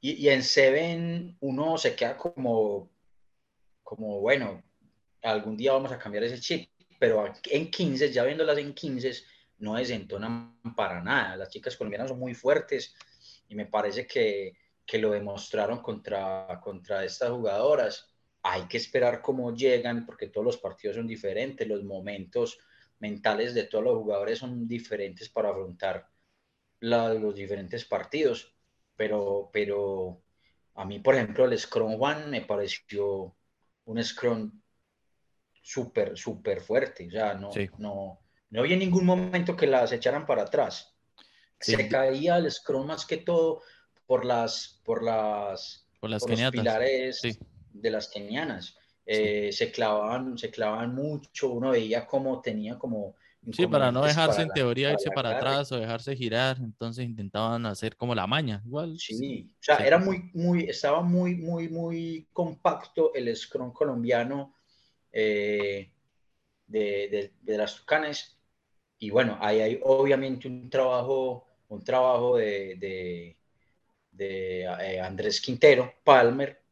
[0.00, 2.90] Y, y, en Seven uno se queda como,
[3.82, 4.62] como, bueno,
[5.22, 9.12] algún día vamos a cambiar ese chip, pero en 15, ya viéndolas en 15,
[9.58, 11.36] no desentonan para nada.
[11.36, 12.94] Las chicas colombianas son muy fuertes,
[13.48, 14.56] y me parece que,
[14.86, 18.08] que lo demostraron contra, contra estas jugadoras.
[18.42, 22.58] Hay que esperar cómo llegan porque todos los partidos son diferentes, los momentos
[23.00, 26.08] mentales de todos los jugadores son diferentes para afrontar
[26.80, 28.54] la, los diferentes partidos.
[28.96, 30.22] Pero, pero
[30.74, 33.36] a mí, por ejemplo, el Scrum One me pareció
[33.84, 34.60] un Scrum
[35.62, 37.06] súper, súper fuerte.
[37.06, 40.97] O sea, no, no, no había ningún momento que las echaran para atrás.
[41.60, 43.62] Se caía el scrum más que todo
[44.06, 47.20] por las, por las, por las los pilares
[47.72, 48.76] de las kenianas.
[49.10, 53.16] Eh, se clavaban, se clavaban mucho, uno veía cómo tenía como...
[53.52, 57.96] Sí, para no dejarse en teoría irse para atrás o dejarse girar, entonces intentaban hacer
[57.96, 58.98] como la maña, igual.
[58.98, 64.54] Sí, o sea, era muy, muy, estaba muy, muy, muy compacto el scrum colombiano
[65.12, 65.90] eh,
[66.66, 68.36] de, de, de, las Tucanes.
[68.98, 73.36] Y bueno, ahí hay obviamente un trabajo un trabajo de,
[74.12, 76.62] de, eh, Andrés Quintero, Palmer,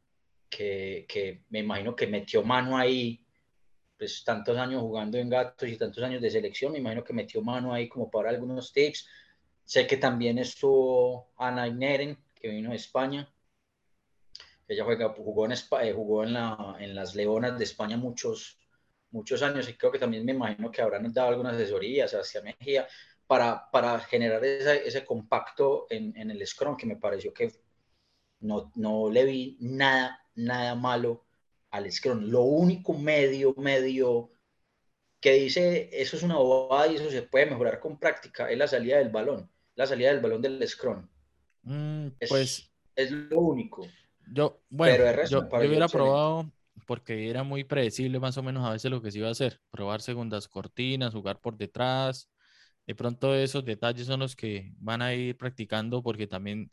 [0.48, 3.24] que, que, me imagino que metió mano ahí,
[3.98, 7.42] pues tantos años jugando en gatos y tantos años de selección, me imagino que metió
[7.42, 9.08] mano ahí como para algunos tips.
[9.64, 13.28] Sé que también estuvo Ana Ineren, que vino de España.
[14.68, 18.58] Ella juega, jugó, en, eh, jugó en, la, en las Leonas de España muchos,
[19.10, 22.86] muchos años y creo que también me imagino que habrán dado algunas asesorías, Sebastián Mejía
[23.26, 27.52] para, para generar ese, ese compacto en, en, el Scrum, que me pareció que
[28.40, 31.24] no, no le vi nada, nada malo
[31.70, 32.24] al Scrum.
[32.30, 34.30] Lo único medio, medio
[35.20, 38.68] que dice, eso es una bobada y eso se puede mejorar con práctica, es la
[38.68, 41.08] salida del balón, la salida del balón del Scrum.
[41.62, 43.86] Mm, pues es lo único.
[44.32, 46.50] Yo, bueno, yo, yo, hubiera probado
[46.86, 49.60] porque era muy predecible más o menos a veces lo que se iba a hacer,
[49.70, 52.28] probar segundas cortinas, jugar por detrás,
[52.86, 56.70] de pronto esos detalles son los que van a ir practicando porque también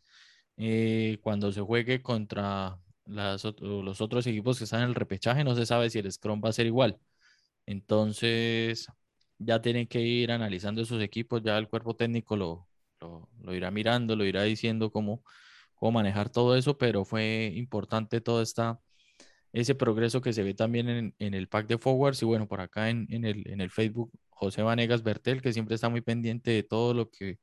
[0.58, 5.66] eh, cuando se juegue contra los otros equipos que están en el repechaje no se
[5.66, 7.00] sabe si el Scrum va a ser igual.
[7.66, 8.88] Entonces
[9.40, 12.68] ya tienen que ir analizando esos equipos, ya el cuerpo técnico lo,
[13.42, 15.24] lo, irá mirando, lo irá diciendo cómo,
[15.76, 18.80] cómo manejar todo eso, pero fue importante todo esta,
[19.54, 22.60] ese progreso que se ve también en, en el pack de forwards y bueno, por
[22.60, 26.52] acá en, en, el, en el Facebook, José Vanegas Bertel, que siempre está muy pendiente
[26.52, 27.40] de todo lo que,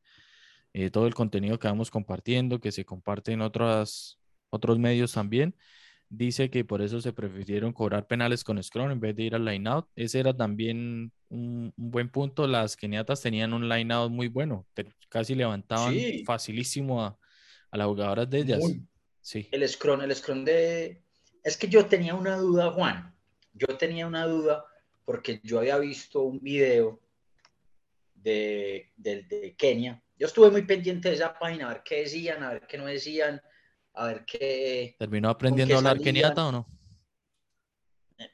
[0.72, 4.18] eh, todo el contenido que vamos compartiendo, que se comparte en otras,
[4.50, 5.54] otros medios también.
[6.08, 9.44] Dice que por eso se prefirieron cobrar penales con Scrum en vez de ir al
[9.44, 9.86] line out.
[9.94, 12.48] Ese era también un, buen punto.
[12.48, 14.66] Las keniatas tenían un line out muy bueno,
[15.08, 15.94] casi levantaban
[16.26, 17.16] facilísimo a,
[17.70, 18.60] a, las jugadoras de ellas.
[19.20, 19.48] sí.
[19.52, 21.00] El Scrum, el Scrum de.
[21.42, 23.14] Es que yo tenía una duda, Juan.
[23.52, 24.64] Yo tenía una duda
[25.04, 27.00] porque yo había visto un video
[28.14, 30.02] de, de, de Kenia.
[30.16, 32.86] Yo estuve muy pendiente de esa página, a ver qué decían, a ver qué no
[32.86, 33.40] decían
[33.94, 34.96] a ver qué.
[34.98, 36.66] ¿Terminó aprendiendo a hablar keniata o no?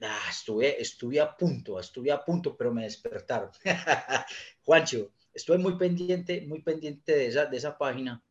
[0.00, 3.50] Ah, estuve, estuve a punto, estuve a punto, pero me despertaron.
[4.64, 8.22] Juancho, estuve muy pendiente, muy pendiente de esa, de esa página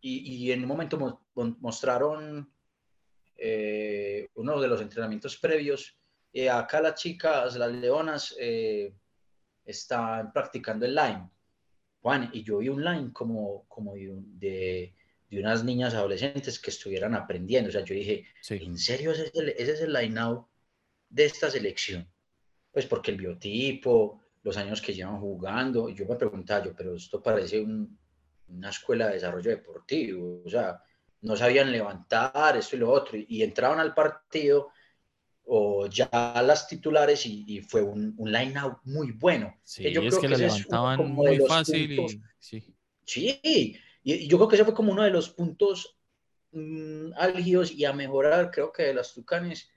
[0.00, 2.51] y, y en un momento mostraron
[3.44, 5.98] eh, uno de los entrenamientos previos.
[6.32, 8.94] y acá las chicas, las leonas, eh,
[9.64, 11.28] están practicando el line.
[12.00, 14.94] Juan, y yo vi un line como, como de,
[15.28, 17.68] de unas niñas adolescentes que estuvieran aprendiendo.
[17.68, 20.46] O sea, yo dije, ¿en serio ese es el, ese es el line-out
[21.08, 22.08] de esta selección?
[22.70, 27.22] Pues porque el biotipo, los años que llevan jugando, yo me preguntaba yo, pero esto
[27.22, 30.80] parece una escuela de desarrollo deportivo, o sea,
[31.22, 34.70] no sabían levantar esto y lo otro, y, entraban al partido
[35.44, 36.08] o ya
[36.44, 39.56] las titulares y, fue un, un line-out muy bueno.
[39.64, 42.74] Sí, yo es que, levantaban muy fácil y sí.
[43.04, 43.78] Sí, y,
[44.28, 45.96] yo creo que ese fue como uno de los puntos
[46.52, 49.70] mmm, álgidos y a mejorar, creo que de las Tucanes,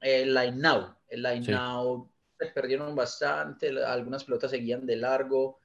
[0.00, 0.94] el line now.
[1.08, 5.60] El line now se perdieron bastante, algunas pelotas seguían de largo,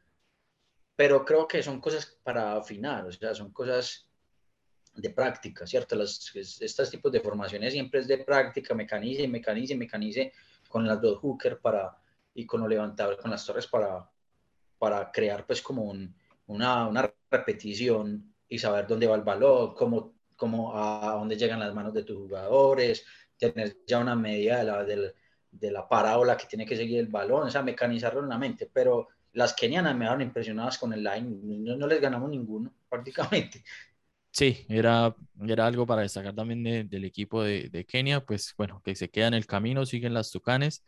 [0.96, 4.09] pero creo que son cosas para afinar, o sea, son cosas
[5.02, 5.96] de práctica, ¿cierto?
[5.96, 10.34] Las, estos tipos de formaciones siempre es de práctica, mecanice, mecanice, mecanice
[10.68, 11.98] con las dos hookers para,
[12.34, 14.10] y con los levantadores, con las torres para,
[14.78, 16.16] para crear pues como un,
[16.48, 21.74] una, una repetición y saber dónde va el balón, cómo, cómo a dónde llegan las
[21.74, 23.06] manos de tus jugadores,
[23.38, 27.48] tener ya una medida de la, de, la parábola que tiene que seguir el balón,
[27.48, 31.76] o sea, mecanizarlo en la mente, pero las kenianas me daban impresionadas con el line,
[31.78, 33.64] no, les ganamos ninguno prácticamente.
[34.32, 35.16] Sí, era,
[35.48, 39.28] era algo para destacar también del equipo de, de, Kenia, pues bueno, que se queda
[39.28, 40.84] en el camino, siguen las Tucanes.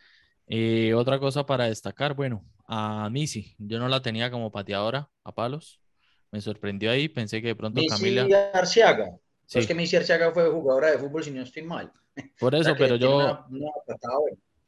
[0.48, 5.34] Eh, otra cosa para destacar, bueno, a Missy, yo no la tenía como pateadora a
[5.34, 5.82] palos,
[6.30, 8.52] me sorprendió ahí, pensé que de pronto Missy Camila...
[8.54, 9.60] Arciaga, sí.
[9.60, 11.92] es que Missy Arciaga fue jugadora de fútbol si no estoy mal.
[12.40, 13.46] Por eso, pero yo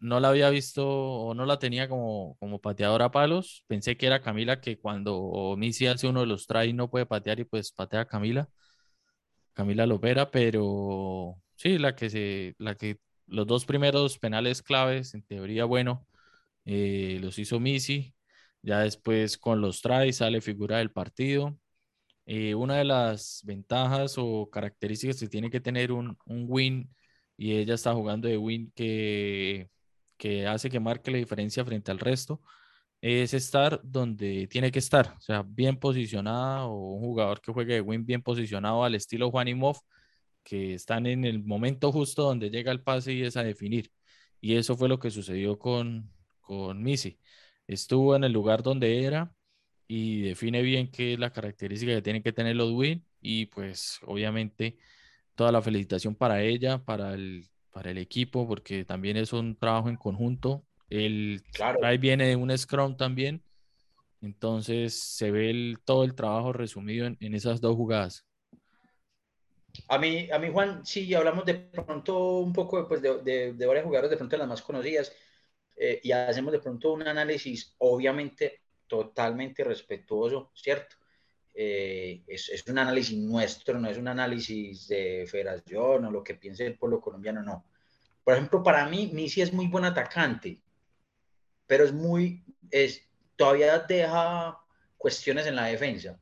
[0.04, 4.08] no la había visto o no la tenía como, como pateadora a palos, pensé que
[4.08, 7.72] era Camila que cuando Missy hace uno de los try no puede patear y pues
[7.72, 8.50] patea a Camila.
[9.54, 15.24] Camila Lopera, pero sí, la que se, la que los dos primeros penales claves, en
[15.24, 16.08] teoría, bueno,
[16.66, 18.16] eh, los hizo Missy.
[18.62, 21.58] Ya después con los tries sale figura del partido.
[22.26, 26.90] Eh, una de las ventajas o características que tiene que tener un, win,
[27.38, 29.70] y ella está jugando de win que,
[30.24, 32.42] que hace que marque la diferencia frente al resto,
[33.02, 37.74] es estar donde tiene que estar, o sea, bien posicionada o un jugador que juegue
[37.76, 39.78] de win bien posicionado al estilo Juan Imov,
[40.44, 43.92] que están en el momento justo donde llega el pase y es a definir.
[44.42, 46.10] Y eso fue lo que sucedió con,
[46.42, 47.20] con Missy.
[47.68, 49.34] Estuvo en el lugar donde era
[49.88, 54.00] y define bien qué es la característica que tienen que tener los Win y pues
[54.06, 54.78] obviamente
[55.36, 59.90] toda la felicitación para ella, para el, para el equipo, porque también es un trabajo
[59.90, 60.64] en conjunto.
[60.90, 61.80] El claro.
[62.00, 63.44] viene de un Scrum también,
[64.22, 68.26] entonces se ve todo el trabajo resumido en, en esas dos jugadas.
[69.88, 73.66] A mí, a mí, Juan, sí, hablamos de pronto un poco pues, de, de, de
[73.66, 75.12] varias jugadoras, de pronto las más conocidas,
[75.76, 80.96] eh, y hacemos de pronto un análisis, obviamente, totalmente respetuoso, ¿cierto?
[81.54, 86.36] Eh, es, es, un análisis nuestro, no es un análisis de federación o lo que
[86.36, 87.66] piense el pueblo colombiano, no.
[88.24, 90.62] Por ejemplo, para mí, Missy es muy buen atacante,
[91.68, 93.02] pero es muy, es,
[93.36, 94.58] todavía deja
[94.98, 96.20] cuestiones en la defensa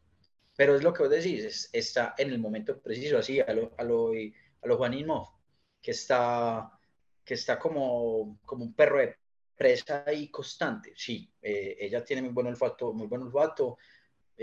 [0.61, 3.83] pero es lo que vos decís, está en el momento preciso, así, a lo, a
[3.83, 5.41] lo, a lo Juanismo,
[5.81, 6.71] que está,
[7.25, 9.15] que está como, como un perro de
[9.55, 13.79] presa y constante, sí, eh, ella tiene muy buen olfato, muy buen olfato.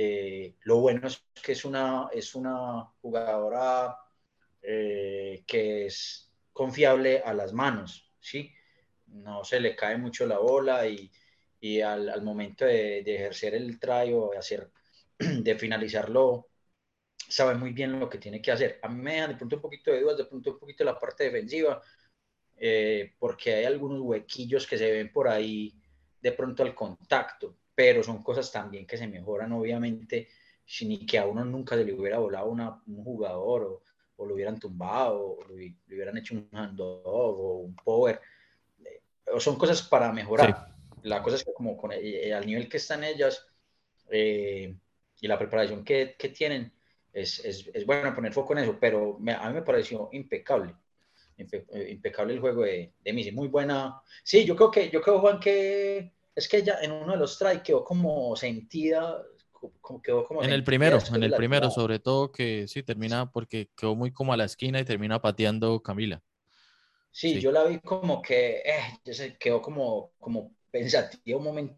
[0.01, 3.99] Eh, lo bueno es que es una, es una jugadora
[4.63, 8.55] eh, que es confiable a las manos, ¿sí?
[9.09, 11.11] No se le cae mucho la bola y,
[11.59, 14.71] y al, momento de, ejercer el try o de, hacer,
[15.19, 16.49] de finalizarlo,
[17.29, 18.79] sabe muy bien lo que tiene que hacer.
[18.83, 21.83] A mí de pronto un poquito de dudas, de pronto un poquito la parte defensiva,
[22.57, 25.75] eh, porque hay algunos huequillos que se ven por ahí
[26.21, 30.27] de pronto al contacto, pero son cosas también que se mejoran, obviamente,
[30.67, 33.83] sin que a uno nunca se le hubiera volado una, un jugador o,
[34.17, 38.21] o, lo hubieran tumbado o le, hubieran hecho un handoff o un power.
[38.85, 39.01] Eh,
[39.39, 40.73] son cosas para mejorar.
[40.75, 41.09] Sí.
[41.09, 43.47] La cosa es que como con el, eh, al nivel que están ellas
[44.11, 44.75] eh,
[45.21, 46.73] y la preparación que, que tienen,
[47.13, 50.75] es, es, es, bueno poner foco en eso, pero me, a mí me pareció impecable.
[51.37, 54.03] Impe, eh, impecable el juego de, de Missy, muy buena.
[54.25, 57.37] Sí, yo creo que, yo creo, Juan, que es que ella en uno de los
[57.37, 59.21] try quedó como sentida,
[59.81, 61.75] como quedó como en el primero, en el primero, tirada.
[61.75, 65.83] sobre todo que sí termina porque quedó muy como a la esquina y termina pateando
[65.83, 66.23] Camila.
[67.11, 67.41] Sí, sí.
[67.41, 71.77] yo la vi como que eh, quedó como, como pensativa un momento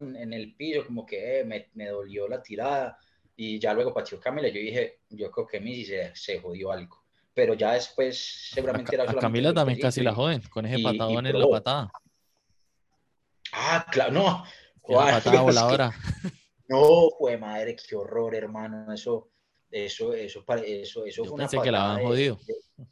[0.00, 2.98] en el piso, como que eh, me, me, dolió la tirada
[3.34, 4.48] y ya luego pateó Camila.
[4.48, 7.02] Yo dije, yo creo que Missy se, se jodió algo.
[7.34, 10.82] Pero ya después seguramente a, era a Camila también casi la joden con ese y,
[10.82, 11.92] patadón y en la patada.
[13.52, 14.44] Ah, claro, no.
[14.88, 15.92] La patada voladora.
[16.22, 16.28] Que...
[16.68, 18.92] No, fue madre, qué horror, hermano.
[18.92, 19.30] Eso,
[19.70, 22.38] eso, eso, eso, eso yo fue una pensé que la habían jodido.
[22.46, 22.86] De,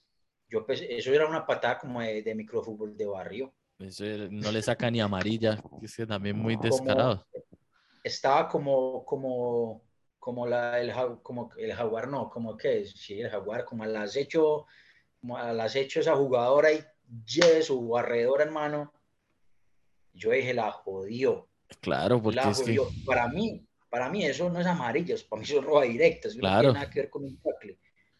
[0.48, 3.54] yo pensé, eso era una patada como de, de microfútbol de barrio.
[3.78, 7.24] Eso no le saca ni amarilla, es que también muy descarado.
[7.30, 7.44] Como,
[8.04, 9.82] estaba como, como,
[10.22, 14.66] como la, el, como el jaguar, no, como que sí, el jaguar, como al acecho,
[15.20, 16.80] como al acecho esa jugadora y
[17.26, 18.92] lleve su barredora en mano.
[20.12, 21.48] Yo dije, la jodió.
[21.80, 22.86] Claro, porque la es jodió.
[22.86, 22.94] que...
[23.04, 26.38] Para mí, para mí eso no es amarillo, para mí eso es roja directa, eso
[26.38, 26.54] claro.
[26.54, 27.78] no tiene nada que ver con un tackle.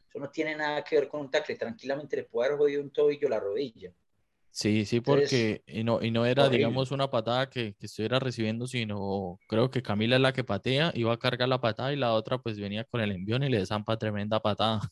[0.08, 2.90] Eso no tiene nada que ver con un tackle, tranquilamente le puede haber jodido un
[2.90, 3.92] tobillo la rodilla.
[4.54, 6.58] Sí, sí, porque Entonces, y no, y no era, horrible.
[6.58, 10.92] digamos, una patada que, que, estuviera recibiendo, sino creo que Camila es la que patea,
[10.94, 13.64] iba a cargar la patada y la otra pues venía con el envión y le
[13.64, 14.82] zampa tremenda patada.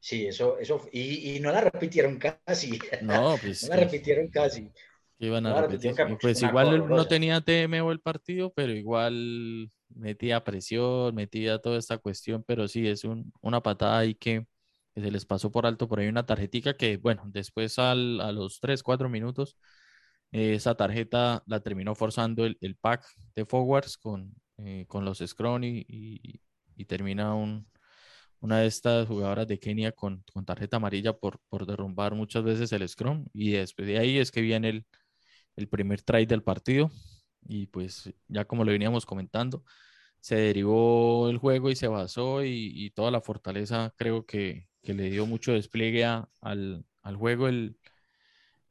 [0.00, 2.78] Sí, eso, eso, y, y no la repitieron casi.
[3.02, 3.62] No, pues.
[3.62, 4.70] no la repitieron casi.
[5.18, 5.94] Que iban a no repetir.
[6.22, 12.42] Pues igual no tenía TMO el partido, pero igual metía presión, metía toda esta cuestión,
[12.46, 14.46] pero sí, es un, una patada ahí que
[14.94, 18.60] se les pasó por alto por ahí una tarjetita que, bueno, después al, a los
[18.60, 19.56] 3, 4 minutos,
[20.32, 25.18] eh, esa tarjeta la terminó forzando el, el pack de forwards con, eh, con los
[25.18, 26.40] scrum y, y,
[26.76, 27.66] y termina un,
[28.40, 32.72] una de estas jugadoras de Kenia con, con tarjeta amarilla por, por, derrumbar muchas veces
[32.72, 33.26] el scrum.
[33.32, 34.86] Y después de ahí es que viene el,
[35.56, 36.90] el primer try del partido.
[37.48, 39.64] Y pues ya como lo veníamos comentando,
[40.20, 44.94] se derivó el juego y se basó y, y toda la fortaleza creo que, que
[44.94, 47.76] le dio mucho despliegue al, al, juego el,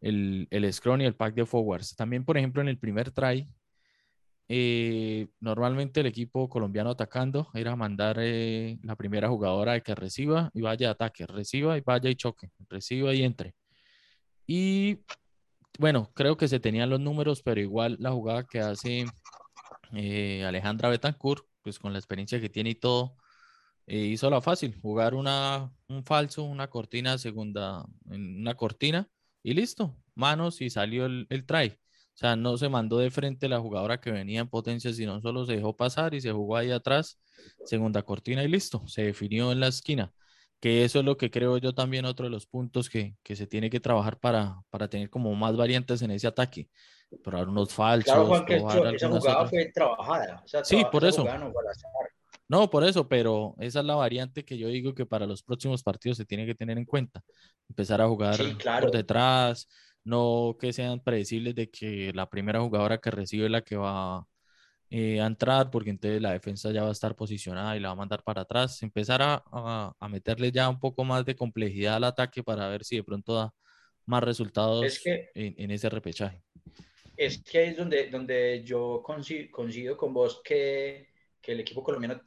[0.01, 1.95] el, el scrum y el pack de forwards.
[1.95, 3.47] También, por ejemplo, en el primer try,
[4.49, 10.51] eh, normalmente el equipo colombiano atacando era mandar eh, la primera jugadora de que reciba
[10.53, 13.55] y vaya ataque, reciba y vaya y choque, reciba y entre.
[14.45, 14.99] Y
[15.79, 19.05] bueno, creo que se tenían los números, pero igual la jugada que hace
[19.93, 23.15] eh, Alejandra Betancourt, pues con la experiencia que tiene y todo,
[23.87, 29.07] eh, hizo la fácil, jugar una, un falso, una cortina segunda, una cortina
[29.41, 31.69] y listo, manos y salió el, el try.
[31.69, 35.45] O sea, no se mandó de frente la jugadora que venía en potencia, sino solo
[35.45, 37.19] se dejó pasar y se jugó ahí atrás,
[37.65, 40.13] segunda cortina y listo, se definió en la esquina.
[40.59, 43.47] Que eso es lo que creo yo también otro de los puntos que, que se
[43.47, 46.69] tiene que trabajar para, para tener como más variantes en ese ataque.
[47.21, 48.05] Probar unos falsos.
[48.05, 49.49] Claro, Juan, que esa jugada otras...
[49.49, 50.41] fue trabajada.
[50.43, 51.25] O sea, sí, por eso.
[51.25, 51.51] No
[52.53, 55.81] no, por eso, pero esa es la variante que yo digo que para los próximos
[55.81, 57.23] partidos se tiene que tener en cuenta.
[57.67, 58.85] Empezar a jugar sí, claro.
[58.85, 59.67] por detrás,
[60.03, 64.27] no que sean predecibles de que la primera jugadora que recibe es la que va
[64.91, 67.93] eh, a entrar, porque entonces la defensa ya va a estar posicionada y la va
[67.93, 68.83] a mandar para atrás.
[68.83, 72.83] Empezar a, a, a meterle ya un poco más de complejidad al ataque para ver
[72.83, 73.53] si de pronto da
[74.05, 76.43] más resultados es que, en, en, ese repechaje.
[77.17, 81.12] Es que es donde, donde yo coincido, coincido con vos que
[81.43, 82.21] que el equipo colombiano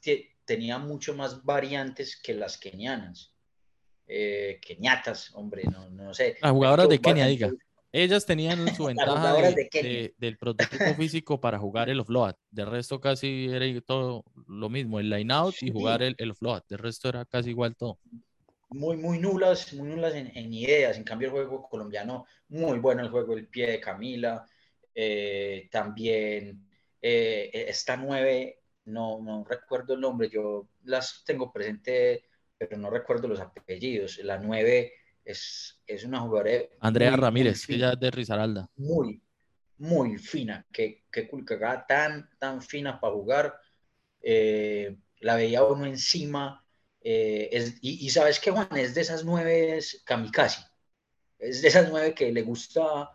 [0.45, 3.33] tenía mucho más variantes que las kenianas.
[4.07, 6.37] Eh, keniatas, hombre, no, no sé.
[6.41, 7.51] Las jugadoras de Kenia, diga.
[7.91, 12.35] Ellas tenían su ventaja de, de de, del prototipo físico para jugar el offload.
[12.51, 15.69] De resto casi era todo lo mismo, el line out sí.
[15.69, 16.63] y jugar el, el offload.
[16.69, 17.99] De resto era casi igual todo.
[18.69, 20.99] muy, muy nulas, muy nulas en, ideas.
[20.99, 24.47] En cambio, el juego colombiano, muy bueno el juego El Pie de Camila.
[24.95, 26.67] Eh, también
[27.01, 32.25] eh, esta nueve, no, no recuerdo el nombre, yo las tengo presente,
[32.57, 34.19] pero no recuerdo los apellidos.
[34.19, 34.93] La nueve
[35.25, 36.51] es, es una jugadora.
[36.81, 38.69] Andrea Ramírez, ella es de Rizaralda.
[38.77, 39.23] Muy,
[39.79, 41.29] muy fina, que, que
[41.89, 43.61] tan, tan fina para jugar.
[44.23, 46.65] Eh, la veía uno encima.
[47.01, 50.65] Eh, y, sabes que Juan es de esas nueve kamikaze.
[51.39, 53.11] Es de esas nueve que le gusta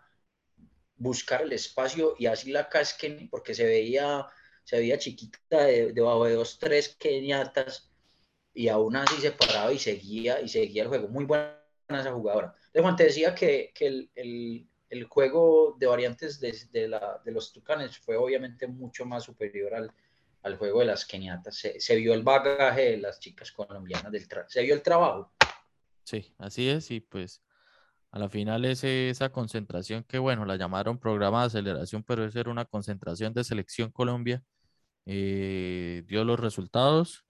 [0.96, 4.28] buscar el espacio y así la casquen porque se veía,
[4.64, 7.92] se veía chiquita debajo de, dos, tres keniatas
[8.54, 11.08] y aún así se paraba y seguía y seguía el juego.
[11.08, 11.58] Muy buena
[11.90, 12.54] esa jugadora.
[12.74, 17.22] De Juan te decía que, que el, el, el, juego de variantes de, de, la,
[17.24, 19.92] de los Tucanes fue obviamente mucho más superior al,
[20.44, 21.56] al juego de las keniatas.
[21.56, 25.32] Se, vio el bagaje de las chicas colombianas, del se vio el trabajo.
[26.04, 27.42] Sí, así es, y pues
[28.12, 32.40] a la final es esa concentración que, bueno, la llamaron programa de aceleración, pero esa
[32.42, 34.44] era una concentración de selección Colombia.
[35.06, 37.26] Eh, dio los resultados.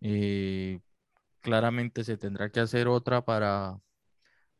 [0.00, 0.80] Eh,
[1.40, 3.78] claramente se tendrá que hacer otra para,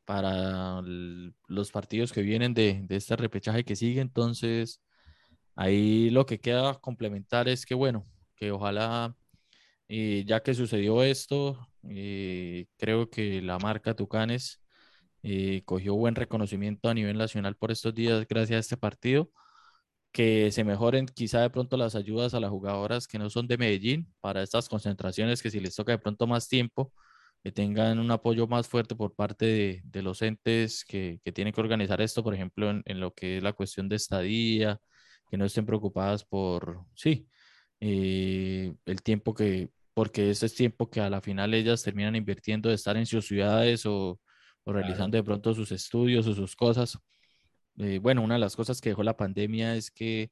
[0.04, 4.00] para los partidos que vienen de, de este repechaje que sigue.
[4.00, 4.80] Entonces,
[5.56, 9.14] Ahí lo que queda complementar es que, bueno, que ojalá,
[9.88, 14.60] eh, ya que sucedió esto, eh, creo que la marca Tucanes
[15.24, 19.30] eh, cogió buen reconocimiento a nivel nacional por estos días gracias a este partido.
[20.12, 23.58] Que se mejoren quizá de pronto las ayudas a las jugadoras que no son de
[23.58, 26.92] Medellín para estas concentraciones, que si les toca de pronto más tiempo,
[27.42, 31.60] que tengan un apoyo más fuerte por parte de, los entes que, que, tienen que
[31.60, 34.80] organizar esto, por ejemplo, en, lo que es la cuestión de estadía,
[35.30, 37.28] que no estén preocupadas por, sí,
[37.80, 42.68] eh, el tiempo que, porque ese es tiempo que a la final ellas terminan invirtiendo
[42.68, 44.20] de estar en sus ciudades o,
[44.72, 46.98] realizando de pronto sus estudios o sus cosas.
[47.78, 50.30] Eh, bueno, una de las cosas que dejó la pandemia es que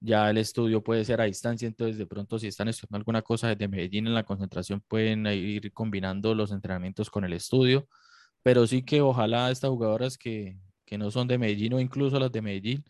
[0.00, 3.48] ya el estudio puede ser a distancia, entonces de pronto si están estudiando alguna cosa
[3.48, 7.88] desde Medellín en la concentración pueden ir combinando los entrenamientos con el estudio,
[8.42, 12.32] pero sí que ojalá estas jugadoras que, que no son de Medellín o incluso las
[12.32, 12.84] de Medellín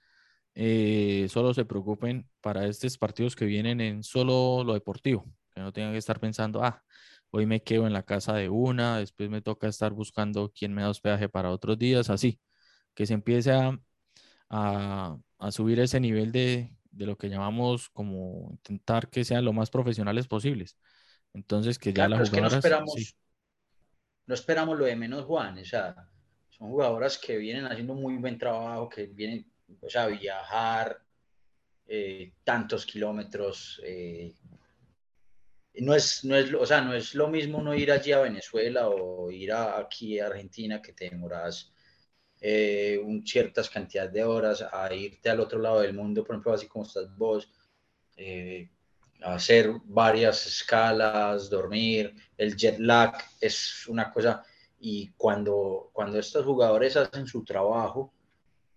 [0.55, 5.25] eh, solo se preocupen para estos partidos que vienen en solo lo deportivo,
[5.55, 6.83] que no tengan que estar pensando, ah,
[7.31, 10.83] hoy me quedo en la casa de una, después me toca estar buscando quién me
[10.83, 12.41] da hospedaje para otros días, así,
[12.95, 13.79] que se empiece a,
[14.49, 19.71] a, subir ese nivel de, de, lo que llamamos como intentar que sean lo más
[19.71, 20.77] profesionales posibles.
[21.33, 22.53] Entonces, que ya las jugadoras...
[22.53, 23.17] no, esperamos,
[24.27, 25.95] no esperamos lo de menos, Juan, o sea,
[26.51, 29.51] son jugadoras que vienen haciendo muy buen trabajo, que vienen
[29.81, 31.01] o sea, viajar
[31.87, 33.81] eh, tantos kilómetros.
[33.85, 34.35] Eh,
[35.75, 38.89] no es, no es, o sea, no es lo mismo uno ir allí a Venezuela
[38.89, 41.73] o ir aquí a Argentina que te demoras
[42.41, 46.53] eh, un, ciertas cantidades de horas a irte al otro lado del mundo, por ejemplo,
[46.53, 47.49] así como estás vos,
[49.23, 54.43] hacer varias escalas, dormir, el jet lag es una cosa,
[54.79, 58.13] y cuando, cuando estos jugadores hacen su trabajo,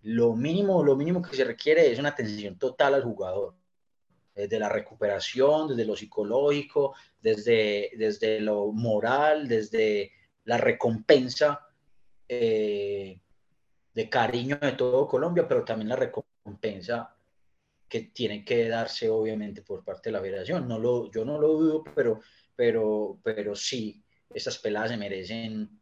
[0.02, 3.56] lo mínimo, lo mínimo que se requiere es una atención total al jugador,
[4.36, 10.12] desde la recuperación, desde lo psicológico, desde, desde lo moral, desde
[10.46, 11.68] la recompensa
[12.28, 13.20] eh,
[13.94, 17.16] de cariño de todo Colombia, pero también la recompensa
[17.88, 20.68] que tiene que darse obviamente por parte de la federación.
[20.68, 22.22] No lo, yo no lo dudo, pero,
[22.56, 24.04] pero, pero sí,
[24.34, 25.80] estas peladas se merecen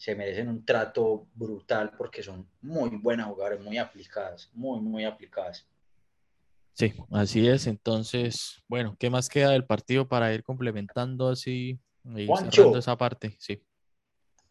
[0.00, 5.68] se merecen un trato brutal porque son muy buenas jugadoras, muy aplicadas, muy, muy aplicadas.
[6.74, 7.66] Sí, así es.
[7.66, 11.78] Entonces, bueno, ¿qué más queda del partido para ir complementando así
[12.16, 13.36] y cerrando esa parte?
[13.38, 13.62] Sí.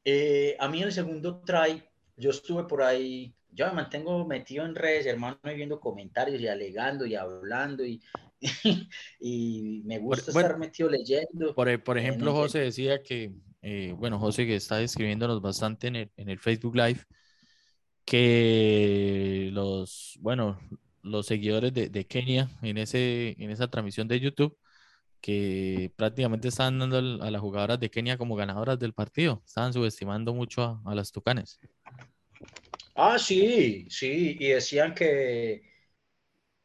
[0.06, 1.84] Eh, a mí el segundo try,
[2.16, 7.06] yo estuve por ahí, yo me mantengo metido en redes, hermano, viendo comentarios y alegando
[7.06, 8.02] y hablando y,
[9.20, 11.54] y me gusta estar metido leyendo.
[11.54, 16.12] Por, por ejemplo, José decía que eh, bueno, José que está escribiéndonos bastante en el,
[16.16, 17.02] en el, Facebook Live,
[18.06, 20.60] que los, bueno,
[21.04, 24.58] los seguidores de, Kenia en, ese, en esa transmisión de YouTube,
[25.22, 30.34] que prácticamente estaban dando a las jugadoras de Kenia como ganadoras del partido, estaban subestimando
[30.34, 31.60] mucho a, las Tucanes.
[32.96, 35.64] Ah, sí, sí, y decían que,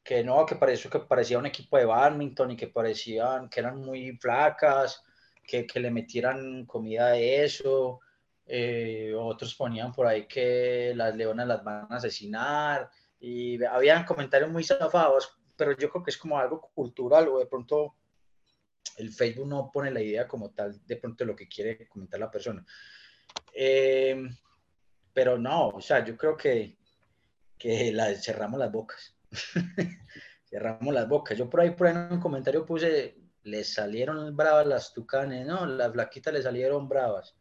[0.03, 3.79] que no, que pareció que parecía un equipo de badminton y que parecían que eran
[3.79, 5.03] muy flacas
[5.45, 8.01] que, que le metieran comida de eso,
[8.47, 12.91] eh, otros ponían por ahí que las leonas las van a asesinar,
[13.25, 17.47] y habían comentarios muy zafados, pero yo creo que es como algo cultural o de
[17.47, 17.97] pronto
[18.99, 22.31] el Facebook no pone la idea como tal de pronto lo que quiere comentar la
[22.31, 22.63] persona.
[23.55, 24.29] Eh,
[25.11, 26.77] pero no, o sea, yo creo que,
[27.57, 29.17] que la, cerramos las bocas.
[30.45, 31.39] cerramos las bocas.
[31.39, 35.65] Yo por ahí, por ahí en un comentario puse, le salieron bravas las tucanes, ¿no?
[35.65, 37.35] Las flaquitas le salieron bravas.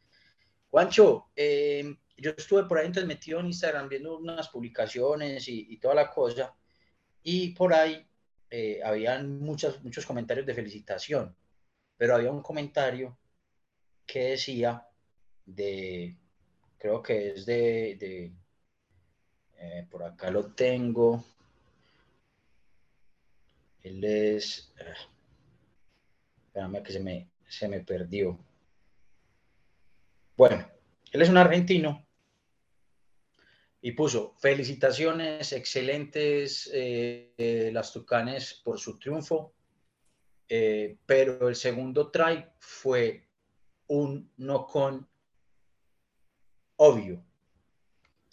[0.70, 5.96] Juancho, eh, yo estuve por ahí entonces metido en Instagram viendo unas publicaciones y, toda
[5.96, 6.56] la cosa,
[7.24, 8.06] y por ahí
[8.50, 11.36] eh, habían muchos, muchos comentarios de felicitación,
[11.98, 13.18] pero había un comentario
[14.06, 14.88] que decía
[15.46, 16.18] de,
[16.78, 18.34] creo que es de,
[19.58, 21.24] eh, por acá lo tengo,
[23.82, 24.94] él es, eh,
[26.48, 28.40] espérame que se me, se me perdió.
[30.38, 30.73] Bueno,
[31.14, 32.06] él es un argentino
[33.82, 39.54] y puso felicitaciones, excelentes eh, las Tucanes por su triunfo,
[40.50, 43.28] eh, pero el segundo try fue
[43.88, 45.08] un no con
[46.78, 47.24] obvio,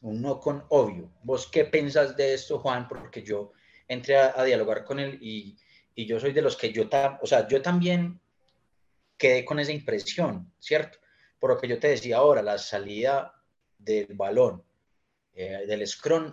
[0.00, 1.12] un no con obvio.
[1.22, 2.88] ¿Vos qué pensás de esto, Juan?
[2.88, 3.52] Porque yo
[3.88, 5.54] entré a, dialogar con él y,
[5.94, 6.88] y, yo soy de los que yo,
[7.20, 8.20] o sea, yo también
[9.18, 10.98] quedé con esa impresión, ¿cierto?
[11.40, 13.34] Por lo que yo te decía ahora, la salida
[13.78, 14.62] del balón
[15.32, 16.32] eh, del scrum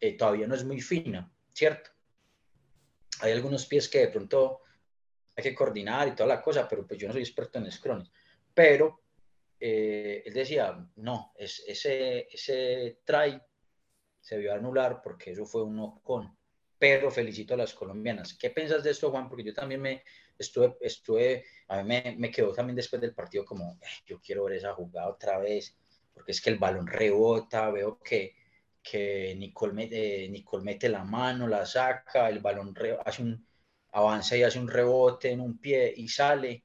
[0.00, 1.90] eh, todavía no es muy fina, ¿cierto?
[3.20, 4.62] Hay algunos pies que de pronto
[5.36, 8.02] hay que coordinar y toda la cosa, pero pues yo no soy experto en scrum.
[8.54, 9.02] Pero
[9.60, 13.40] eh, él decía, no, es, ese, ese try
[14.20, 16.34] se vio anular porque eso fue un con.
[16.78, 18.34] Pero felicito a las colombianas.
[18.34, 19.28] ¿Qué piensas de esto, Juan?
[19.28, 20.02] Porque yo también me
[20.40, 24.56] estuve, estuve a mí me, me quedó también después del partido como, yo quiero ver
[24.56, 25.76] esa jugada otra vez
[26.12, 28.34] porque es que el balón rebota, veo que,
[28.82, 32.74] que Nicole, mete, Nicole mete la mano, la saca, el balón
[33.04, 33.46] hace un,
[33.92, 36.64] avanza y hace un rebote en un pie y sale,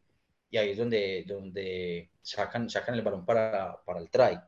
[0.49, 4.39] y ahí es donde, donde sacan, sacan el balón para, para el try.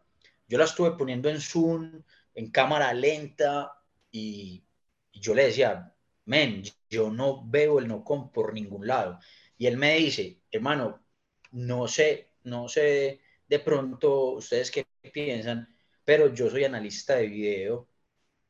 [0.47, 2.03] Yo la estuve poniendo en zoom,
[2.33, 3.73] en cámara lenta,
[4.11, 4.63] y,
[5.11, 5.93] y yo le decía,
[6.27, 9.19] men, yo no veo el no con por ningún lado.
[9.57, 11.03] Y él me dice, hermano,
[11.51, 15.75] no sé, no sé de pronto ustedes qué piensan,
[16.05, 17.89] pero yo soy analista de video,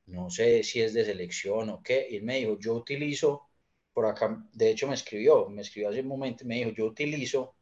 [0.07, 3.49] no sé si es de selección o qué, y él me dijo, yo utilizo,
[3.93, 7.55] por acá, de hecho me escribió, me escribió hace un momento, me dijo, yo utilizo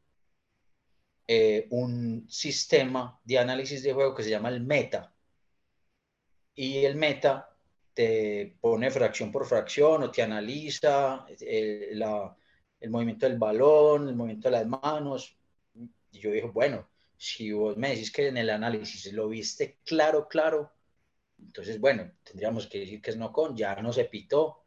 [1.27, 5.13] eh, un sistema de análisis de juego que se llama el meta,
[6.55, 7.54] y el meta
[7.95, 12.03] te pone fracción por fracción o te analiza el,
[12.79, 15.35] el movimiento del balón, el movimiento de las manos,
[16.11, 16.87] y yo dije, bueno,
[17.17, 20.71] si vos me decís que en el análisis lo viste claro, claro,
[21.39, 24.63] entonces, bueno, tendríamos que decir que es no con, ya no se pitó,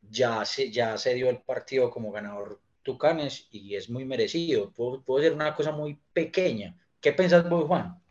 [0.00, 4.72] ya se, ya se dio el partido como ganador Tucanes y es muy merecido.
[4.72, 6.76] Puede ser una cosa muy pequeña.
[7.00, 8.01] ¿Qué pensás vos, Juan?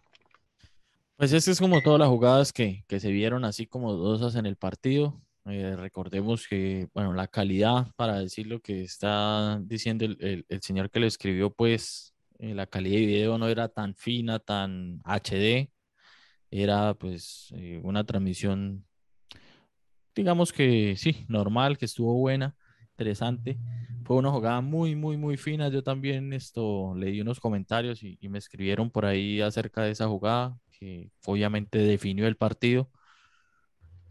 [1.21, 4.47] Pues es es como todas las jugadas que, que se vieron así como dosas en
[4.47, 5.21] el partido.
[5.45, 10.61] Eh, recordemos que, bueno, la calidad, para decir lo que está diciendo el, el, el
[10.63, 14.99] señor que lo escribió, pues eh, la calidad de video no era tan fina, tan
[15.03, 15.69] HD,
[16.49, 18.83] era pues eh, una transmisión,
[20.15, 22.55] digamos que sí, normal, que estuvo buena,
[22.93, 23.59] interesante.
[24.05, 25.69] Fue una jugada muy, muy, muy fina.
[25.69, 30.57] Yo también esto leí unos comentarios y, me escribieron por ahí acerca de esa jugada,
[30.81, 32.89] que obviamente definió el partido.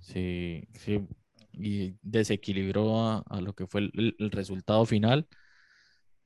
[0.01, 1.07] Sí, sí,
[1.53, 5.29] y desequilibró a, lo que fue el resultado final.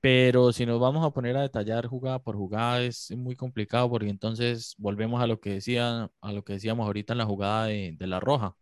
[0.00, 4.10] Pero si nos vamos a poner a detallar jugada por jugada es muy complicado porque
[4.10, 7.96] entonces volvemos a lo que decía, a lo que decíamos ahorita en la jugada de,
[8.00, 8.54] la roja,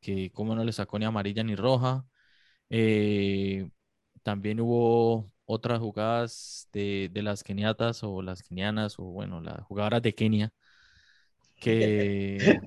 [0.00, 2.06] que como no le sacó ni amarilla ni roja.
[2.70, 3.70] Eh,
[4.22, 10.02] también hubo otras jugadas de, de, las keniatas o las kenianas o bueno, las jugadoras
[10.02, 10.52] de Kenia
[11.58, 12.60] que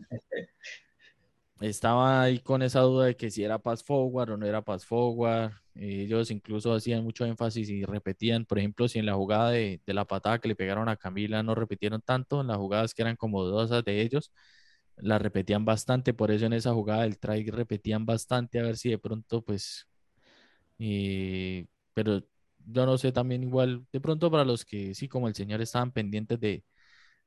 [1.62, 4.86] estaba ahí con esa duda de que si era pass forward o no era pass
[4.86, 5.54] forward.
[5.76, 10.06] Ellos incluso hacían mucho énfasis y repetían, por ejemplo, si en la jugada de, la
[10.06, 13.44] patada que le pegaron a Camila no repitieron tanto, en las jugadas que eran como
[13.44, 14.32] dudosas de ellos,
[14.98, 18.90] la repetían bastante, por eso en esa jugada del try repetían bastante a ver si
[18.90, 19.88] de pronto pues...
[21.94, 22.24] pero
[22.66, 25.92] yo no sé también igual, de pronto para los que sí, como el señor estaban
[25.92, 26.64] pendientes de,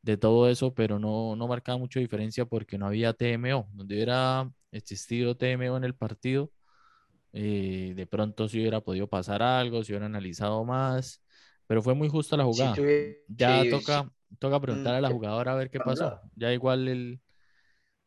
[0.02, 3.68] de todo eso, pero no, no marcaba mucha diferencia porque no había TMO.
[3.72, 6.50] Donde hubiera existido TMO en el partido,
[7.32, 11.22] eh, de pronto si hubiera podido pasar algo, si hubiera analizado más,
[11.66, 12.76] pero fue muy justa la jugada.
[13.28, 16.20] ya toca, toca preguntar a la mm, jugadora a ver qué pasó.
[16.36, 17.20] Ya igual el,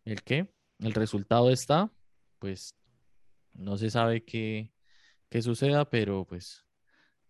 [0.04, 1.92] el qué, el resultado está,
[2.40, 2.76] pues
[3.54, 4.72] no se sabe qué,
[5.30, 6.65] qué suceda, pero pues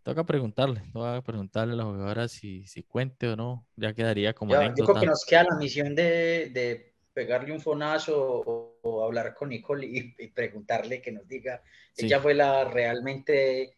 [0.05, 4.53] Toca preguntarle, toca preguntarle a la jugadora si, si cuente o no, ya quedaría como
[4.53, 9.03] Yo, yo creo que nos queda la misión de, de pegarle un fonazo o, o
[9.03, 12.05] hablar con Nicole y, y preguntarle que nos diga, Sí.
[12.05, 13.77] ella fue la realmente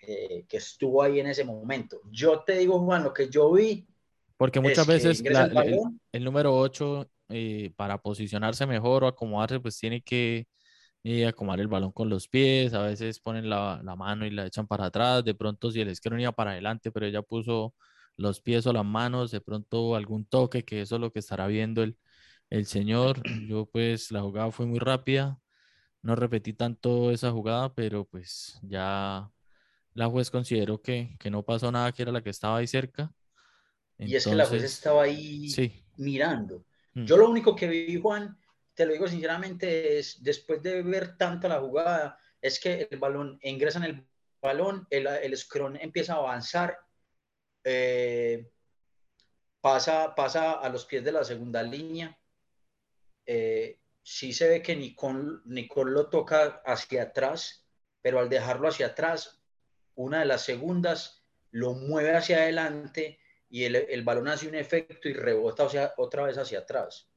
[0.00, 2.00] eh, que estuvo ahí en ese momento.
[2.10, 3.86] Yo te digo, Juan, lo que yo vi
[4.36, 7.08] Porque muchas veces la- el el, balón, el número 8,
[7.76, 10.46] para posicionarse mejor o acomodarse, pues tiene que
[11.04, 12.74] eh, acomodar el balón con los pies.
[12.74, 15.24] A veces ponen la, la mano y la echan para atrás.
[15.24, 17.74] De pronto, si el esquero iba para adelante, pero ella puso
[18.16, 21.46] los pies o las manos, de pronto algún toque, que eso es lo que estará
[21.46, 21.96] viendo el,
[22.50, 23.22] el señor.
[23.48, 25.38] Yo, pues, la jugada fue muy rápida.
[26.02, 29.30] No repetí tanto esa jugada, pero pues ya
[29.94, 33.12] la juez consideró que, que no pasó nada, que era la que estaba ahí cerca.
[33.98, 35.84] y es que la juez Entonces, estaba ahí Sí.
[35.96, 36.64] mirando.
[36.94, 37.04] Mm.
[37.04, 38.36] Yo lo único que vi, Juan,
[38.74, 43.38] te lo digo sinceramente, es después de ver tanto la jugada, es que el balón
[43.42, 44.06] ingresa en el
[44.40, 46.78] balón, el, el scrum empieza a avanzar,
[47.64, 48.50] eh,
[49.60, 52.18] pasa, pasa a los pies de la segunda línea.
[53.26, 57.64] Eh, sí se ve que Nicole, Nicole lo toca hacia atrás,
[58.00, 59.42] pero al dejarlo hacia atrás,
[59.94, 65.08] una de las segundas lo mueve hacia adelante y el, el balón hace un efecto
[65.08, 67.08] y rebota hacia- otra vez hacia atrás.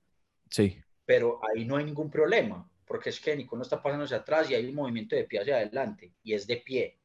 [0.51, 4.17] Sí, Pero ahí no hay ningún problema, porque es que Nicole no está pasando hacia
[4.17, 6.99] atrás y hay un movimiento de pie hacia adelante y es de pie.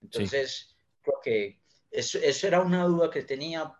[0.00, 1.60] Entonces, creo que
[1.90, 3.72] eso, eso era una duda que tenía.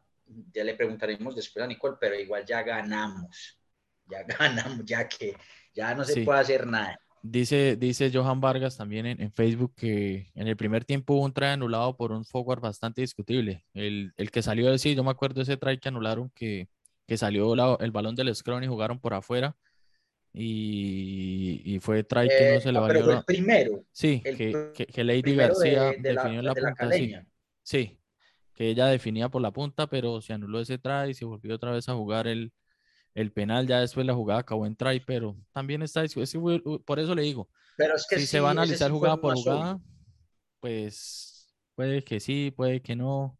[0.52, 3.58] Ya le preguntaremos después a Nicole, pero igual ya ganamos.
[4.06, 5.36] Ya ganamos, ya que
[5.74, 6.20] ya no se Sí.
[6.22, 6.98] puede hacer nada.
[7.26, 11.32] Dice, dice Johan Vargas también en, en Facebook que en el primer tiempo hubo un
[11.32, 13.64] try anulado por un forward bastante discutible.
[13.72, 16.68] El, el que salió de sí, yo me acuerdo ese try que anularon que,
[17.06, 19.56] que salió la- el balón del scrum y jugaron por afuera.
[20.32, 23.04] Y, y fue try que Eh, no se le ah, pero valió.
[23.04, 26.46] fue el primero, Sí, el que, que, que Lady de- García de la- definió en
[26.46, 26.90] la de la punta,
[27.62, 27.98] sí.
[28.54, 31.70] que ella definía por la punta, pero se anuló ese try y se volvió otra
[31.70, 32.52] vez a jugar el,
[33.14, 33.66] el penal.
[33.68, 37.48] Ya después la jugada acabó en try, pero también está, fue- por eso le digo,
[37.76, 39.82] Pero es que si se va a analizar sí jugada por jugada, obvio.
[40.60, 43.38] pues puede que sí, puede que no.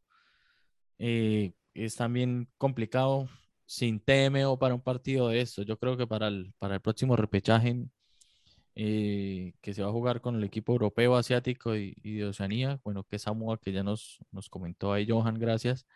[0.98, 3.28] Eh, es también complicado
[3.66, 5.62] sin TMO para un partido de esto.
[5.62, 7.86] Yo creo que para el, para el próximo repechaje
[8.74, 12.80] eh, que se va a jugar con el equipo europeo, asiático y, y de Oceanía,
[12.84, 15.86] bueno, que Samoa, que ya nos, nos comentó ahí Johan, gracias.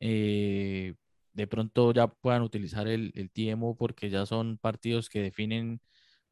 [0.00, 0.94] eh,
[1.32, 5.80] de pronto ya puedan utilizar el, el TMO porque ya son partidos que definen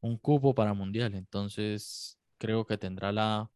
[0.01, 1.15] un cupo para mundial.
[1.15, 3.51] Entonces, creo que tendrá la,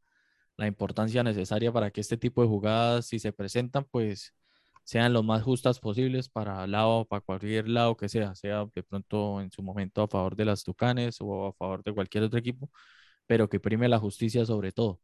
[0.58, 4.34] la importancia necesaria para que este tipo de jugadas, si se presentan, pues
[4.86, 9.42] sean lo más justas posibles para lado, para cualquier lado que sea, sea de pronto
[9.42, 12.72] en su momento a favor de las Tucanes o a favor de cualquier otro equipo,
[13.28, 15.02] pero que prime la justicia sobre todo.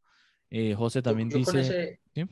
[0.50, 2.24] Eh, José Yo- también yo con dice, ese- ¿sí?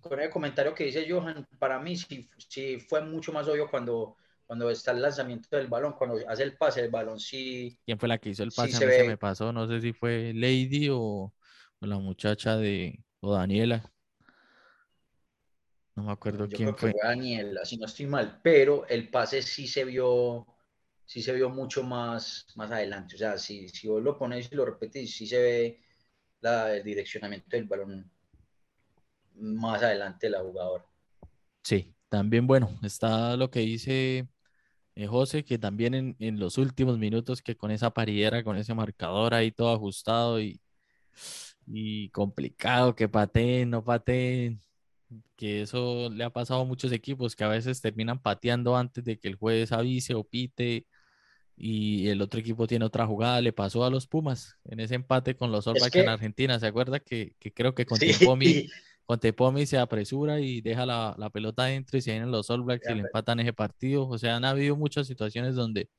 [0.00, 4.16] con el comentario que dice Johan, para mí sí, sí fue mucho más obvio cuando,
[4.46, 8.08] cuando está el lanzamiento del balón, cuando hace el pase del balón, sí, ¿quién fue
[8.08, 8.76] la que hizo el Sí, pase?
[8.76, 10.98] A se mí se me pasó, no sé si fue Lady o,
[11.80, 13.91] o la muchacha de, o Daniela.
[15.96, 16.90] No me acuerdo yo quién creo que fue.
[16.90, 20.46] fue Daniela, si no estoy mal, pero el pase sí se vio,
[21.04, 24.54] sí se vio mucho más, más adelante, o sea, si, si vos lo pones y
[24.56, 25.82] lo repetís, sí se ve
[26.40, 28.10] la, el direccionamiento del balón
[29.34, 30.86] más adelante de la jugadora.
[31.64, 34.28] Sí, también bueno, está lo que dice
[34.96, 38.74] eh, José, que también en, en los últimos minutos que con esa paridera, con ese
[38.74, 40.60] marcador ahí todo ajustado y,
[41.66, 44.62] y complicado, que pateen, no pateen,
[45.36, 49.18] que eso le ha pasado a muchos equipos que a veces terminan pateando antes de
[49.18, 50.86] que el juez avise o pite
[51.56, 55.36] y el otro equipo tiene otra jugada, le pasó a los Pumas en ese empate
[55.36, 57.00] con los All Blacks en que- Argentina, ¿se acuerda?
[57.00, 58.66] Que, que creo que con Sí, Tempomi
[59.04, 62.88] Contepomi se apresura y deja la, la pelota adentro y se vienen los All Blacks
[62.88, 64.08] y le empatan ese partido.
[64.08, 65.90] O sea, han habido muchas situaciones donde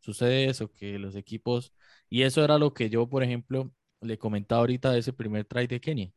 [0.00, 1.72] sucede eso, que los equipos,
[2.08, 5.66] y eso era lo que yo, por ejemplo, le comentaba ahorita de ese primer try
[5.66, 6.10] de Kenia,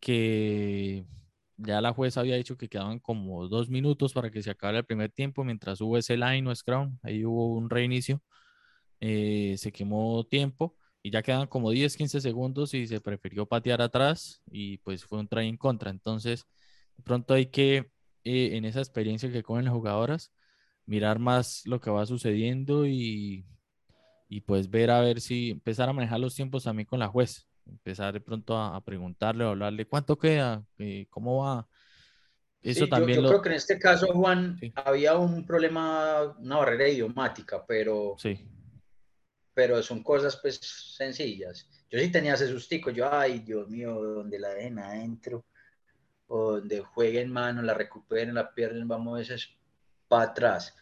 [0.00, 1.04] que
[1.58, 4.86] ya la jueza había dicho que quedaban como dos minutos para que se acabara el
[4.86, 8.22] primer tiempo, mientras hubo ese line o scrum, ahí hubo un reinicio,
[9.00, 13.82] eh, se quemó tiempo y ya quedan como 10, 15 segundos y se prefirió patear
[13.82, 15.90] atrás y pues fue un try en contra.
[15.90, 16.46] Entonces,
[17.04, 17.90] pronto hay que,
[18.24, 20.32] eh, en esa experiencia que cogen las jugadoras,
[20.86, 23.46] mirar más lo que va sucediendo y,
[24.30, 27.47] y pues ver a ver si empezar a manejar los tiempos también con la juez.
[27.68, 31.68] Empezar de pronto a, a preguntarle o hablarle cuánto queda, Eh, cómo va.
[32.62, 33.28] Eso Sí, yo- también yo, lo...
[33.28, 34.72] creo que en este caso, Juan, Sí.
[34.74, 38.48] había un problema, una barrera idiomática, pero, Sí,
[39.54, 40.56] pero son cosas pues
[40.96, 41.68] sencillas.
[41.90, 45.44] Yo sí tenía ese sustico, yo, ay, Dios mío, donde la dejen adentro,
[46.26, 49.48] o donde jueguen mano, la recuperen, la pierden, vamos a veces
[50.08, 50.74] para atrás.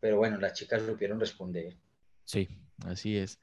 [0.00, 1.76] Pero bueno, las chicas supieron responder.
[2.24, 2.48] Sí,
[2.86, 3.40] así es.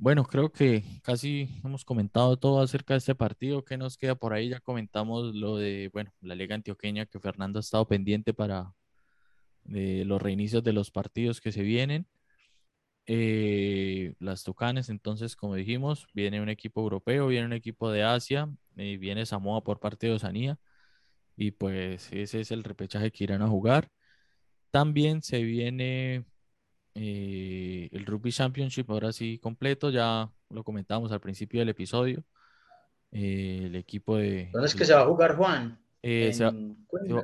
[0.00, 3.64] Bueno, creo que casi hemos comentado todo acerca de este partido.
[3.64, 4.48] ¿Qué nos queda por ahí?
[4.48, 8.72] Ya comentamos lo de, bueno, la Liga Antioqueña que Fernando ha estado pendiente para
[9.64, 12.06] los reinicios de los partidos que se vienen.
[13.06, 18.48] Eh, las Tucanes, entonces, como dijimos, viene un equipo europeo, viene un equipo de Asia,
[18.76, 20.58] eh, viene Samoa por parte de Osanía,
[21.36, 23.90] y pues ese es el repechaje que irán a jugar.
[24.70, 26.26] También se viene
[27.00, 32.24] eh, el Rugby Championship, ahora sí completo, ya lo comentamos al principio del episodio.
[33.12, 34.50] Eh, el equipo de...
[34.52, 35.80] ¿Dónde es que se va a jugar, Juan?
[36.02, 36.32] Eh,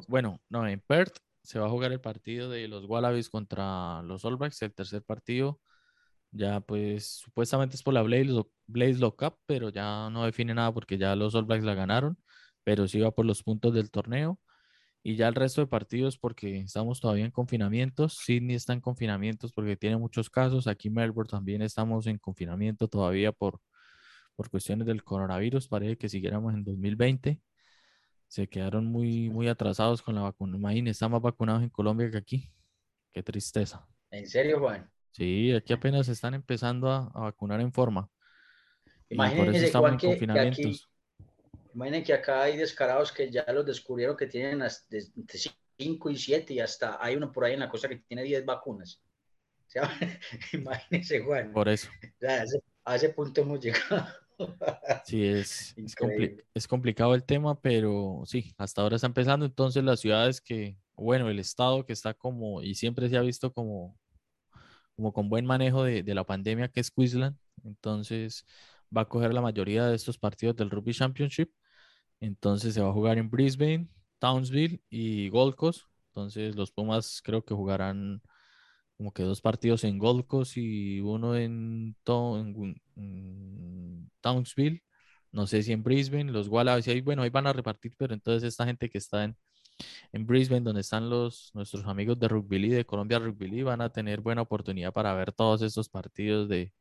[0.06, 4.24] bueno, no, en Perth se va a jugar el partido de los Wallabies contra los
[4.24, 5.60] All Blacks, el tercer partido.
[6.30, 8.30] Ya pues supuestamente es por la Blaze,
[8.66, 12.16] Blaze Lock Cup, pero ya no define nada porque ya los All Blacks la ganaron,
[12.62, 14.40] pero sí va por los puntos del torneo.
[15.06, 18.16] Y ya el resto de partidos, porque estamos todavía en confinamientos.
[18.24, 20.66] Sydney está en confinamientos porque tiene muchos casos.
[20.66, 23.60] Aquí Melbourne también estamos en confinamiento todavía por,
[24.34, 25.68] por cuestiones del coronavirus.
[25.68, 27.38] Parece que siguiéramos en 2020.
[28.28, 30.56] Se quedaron muy, muy atrasados con la vacuna.
[30.56, 32.50] Imagínense, están más vacunados en Colombia que aquí.
[33.12, 33.86] Qué tristeza.
[34.10, 34.90] ¿En serio, Juan?
[35.10, 38.08] Sí, aquí apenas se están empezando a, vacunar en forma.
[39.10, 40.88] Imagínense, y por eso estamos en confinamientos.
[41.74, 45.38] Imaginen que acá hay descarados que ya los descubrieron que tienen entre
[45.76, 48.44] 5 y 7 y hasta hay uno por ahí en la cosa que tiene 10
[48.44, 49.02] vacunas.
[49.66, 49.90] O sea,
[50.52, 51.52] imagínense, Juan.
[51.52, 51.88] Por eso.
[52.84, 54.06] A ese, punto hemos llegado.
[55.04, 59.46] Sí, es, es, complicado el tema, pero sí, hasta ahora está empezando.
[59.46, 63.52] Entonces, las ciudades que, bueno, el estado que está como, y siempre se ha visto
[63.52, 63.96] como,
[64.96, 67.38] como con buen manejo de, de la pandemia, que es Queensland.
[67.62, 68.44] Entonces,
[68.94, 71.52] va a coger la mayoría de estos partidos del Rugby Championship
[72.24, 75.82] entonces se va a jugar en Brisbane, Townsville y Gold Coast.
[76.08, 78.22] Entonces los Pumas creo que jugarán
[78.96, 82.72] como que dos partidos en Gold Coast y uno en, Townsville.
[85.32, 88.48] No sé si en Brisbane, los Wallabies, ahí, bueno, ahí van a repartir, pero entonces
[88.48, 89.36] esta gente que está en,
[90.12, 93.80] en Brisbane, donde están los, nuestros amigos de Rugby League, de Colombia Rugby League, van
[93.80, 96.72] a tener buena oportunidad para ver todos estos partidos de,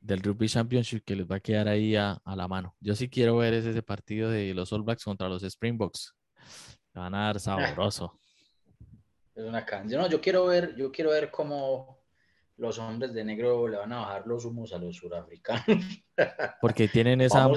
[0.00, 2.74] del Rugby Championship que les va a quedar ahí a, la mano.
[2.80, 6.14] Yo sí quiero ver ese, partido de los All Blacks contra los Springboks.
[6.94, 8.20] Van a dar sabroso.
[9.34, 10.02] Es una canción.
[10.02, 12.00] No, yo quiero ver, yo quiero ver cómo
[12.56, 15.64] los hombres de negro le van a bajar los humos a los surafricanos.
[16.60, 17.48] Porque tienen esa,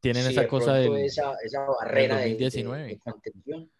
[0.00, 3.70] tienen esa cosa de esa, esa, barrera De, contención.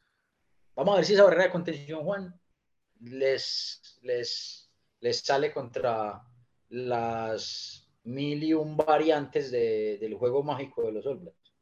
[0.74, 2.40] Vamos a ver si esa barrera de contención, Juan,
[3.00, 4.70] les, les,
[5.00, 6.22] les sale contra
[6.70, 11.54] las mil y un variantes del juego mágico de los All Blacks.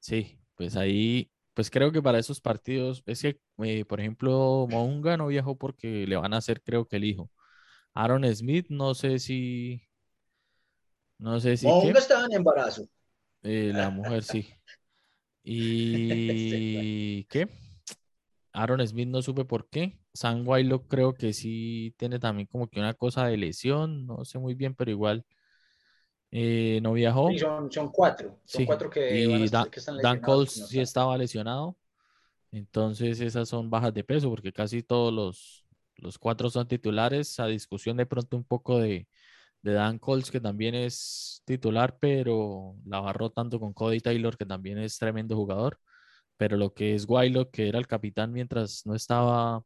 [0.00, 5.16] Sí, pues ahí, pues creo que para esos partidos, es que, eh, por ejemplo, Mounga
[5.16, 7.30] no viajó porque le van a hacer, creo que el hijo.
[7.94, 9.82] Aaron Smith, no sé si.
[11.18, 11.66] No sé si.
[11.66, 12.88] Mounga estaba en embarazo.
[13.42, 14.48] Eh, la mujer sí.
[15.42, 17.48] ¿Y qué?
[18.52, 19.98] Aaron Smith no supe por qué.
[20.12, 24.38] Sam Wylock creo que sí tiene también como que una cosa de lesión, no sé
[24.38, 25.24] muy bien, pero igual
[26.30, 27.30] eh, no viajó.
[27.30, 28.38] Sí, son, cuatro.
[28.44, 29.68] Son cuatro que, y están
[30.02, 31.76] Dan Coles sí estaba lesionado.
[32.50, 35.66] Entonces esas son bajas de peso porque casi todos los,
[35.96, 37.38] los cuatro son titulares.
[37.40, 39.08] A discusión de pronto un poco de,
[39.62, 44.46] de Dan Coles que también es titular, pero la va rotando con Cody Taylor que
[44.46, 45.78] también es tremendo jugador.
[46.36, 49.64] Pero lo que es Wylock, que era el capitán mientras no estaba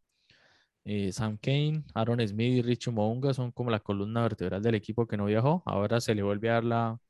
[0.85, 5.07] eh, Sam Kane, Aaron Smith y Richie Mounga son como la columna vertebral del equipo
[5.07, 5.63] que no viajó.
[5.67, 7.01] Ahora se le vuelve a dar la.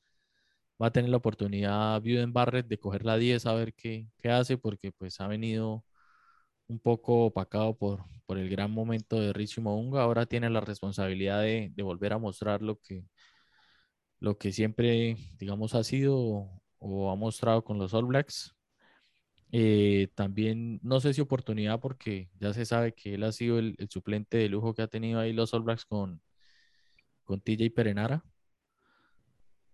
[0.83, 4.31] Va a tener la oportunidad Buden Barrett de coger la 10 a ver qué, qué,
[4.31, 5.85] hace, porque pues ha venido
[6.69, 10.03] un poco opacado por, por el gran momento de Richie Mounga.
[10.03, 13.05] Ahora tiene la responsabilidad de, de, volver a mostrar lo que,
[14.21, 16.49] lo que siempre, digamos, ha sido
[16.79, 18.55] o ha mostrado con los All Blacks.
[19.55, 23.77] Eh, también, no sé si oportunidad, porque ya se sabe que él ha sido el,
[23.91, 26.23] suplente de lujo que ha tenido ahí los All Blacks con,
[27.25, 28.25] con TJ Perenara,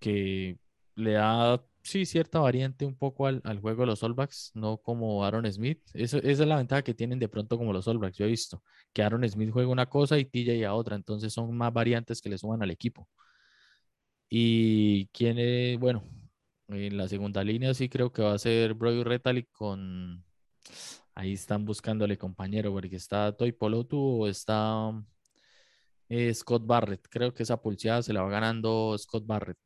[0.01, 0.59] que
[0.97, 5.25] le da, sí, cierta variante un poco al, juego de los All Blacks, no como
[5.25, 5.81] Aaron Smith.
[5.95, 8.19] esa es la ventaja que tienen de pronto como los All Blacks.
[8.19, 8.63] Yo he visto
[8.93, 12.31] que Aaron Smith juega una cosa y TJ a otra, entonces son más variantes que
[12.31, 13.09] le suman al equipo.
[14.29, 16.05] Y quién es, bueno,
[16.69, 20.25] en la segunda línea sí creo que va a ser Brody Retali con...
[21.15, 24.93] Ahí están buscándole compañero, porque está Toy Polotu o está
[26.09, 27.09] eh, Scott Barrett.
[27.11, 29.59] Creo que esa pulseada se la va ganando Scott Barrett.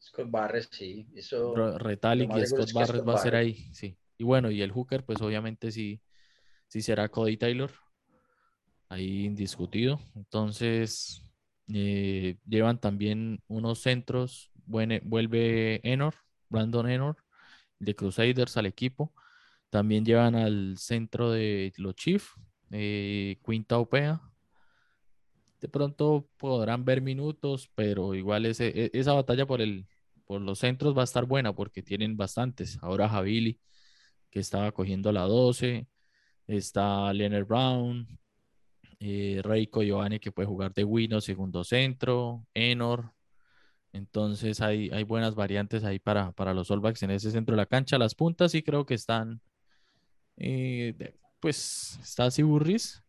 [0.00, 1.06] Scott Barrett, sí.
[1.14, 3.96] Eso, Retalic y Scott Barrett va a ser ahí, sí.
[4.18, 6.00] Y bueno, y el hooker, pues obviamente sí,
[6.66, 7.70] sí será Cody Taylor,
[8.88, 10.00] ahí indiscutido.
[10.14, 11.22] Entonces,
[11.72, 16.14] eh, llevan también unos centros, vuelve Enor,
[16.48, 17.16] Brandon Enor,
[17.78, 19.12] de Crusaders al equipo.
[19.70, 22.30] También llevan al centro de los Chiefs,
[22.70, 24.20] eh, Quinta Opea.
[25.60, 29.86] De pronto podrán ver minutos, pero igual e, esa batalla por, el,
[30.26, 32.78] por los centros va a estar buena porque tienen bastantes.
[32.82, 33.60] Ahora Javili,
[34.30, 35.86] que estaba cogiendo la 12,
[36.46, 38.06] está Leonard Brown,
[39.00, 43.12] eh, Reiko Giovanni, que puede jugar de Wino, segundo centro, Enor.
[43.92, 47.66] Entonces hay, hay buenas variantes ahí para, para los All en ese centro de la
[47.66, 47.98] cancha.
[47.98, 49.40] Las puntas sí creo que están
[50.36, 53.02] eh, pues está Siburris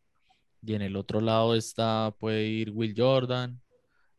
[0.61, 3.61] y en el otro lado está, puede ir Will Jordan,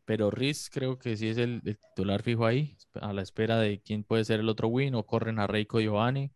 [0.04, 4.04] pero Riz creo que sí es el, titular fijo ahí, a la espera de quién
[4.04, 6.32] puede ser el otro win, o corren a Reiko Giovanni.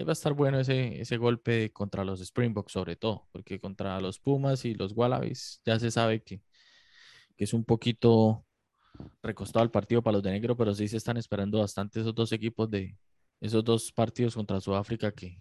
[0.00, 4.18] va a estar bueno ese, ese golpe contra los Springboks sobre todo, porque contra los
[4.20, 6.42] Pumas y los Wallabies ya se sabe que,
[7.36, 8.44] que es un poquito
[9.22, 12.32] recostado el partido para los de negro, pero sí se están esperando bastante esos dos
[12.32, 12.96] equipos de
[13.40, 15.38] esos dos partidos contra Sudáfrica que,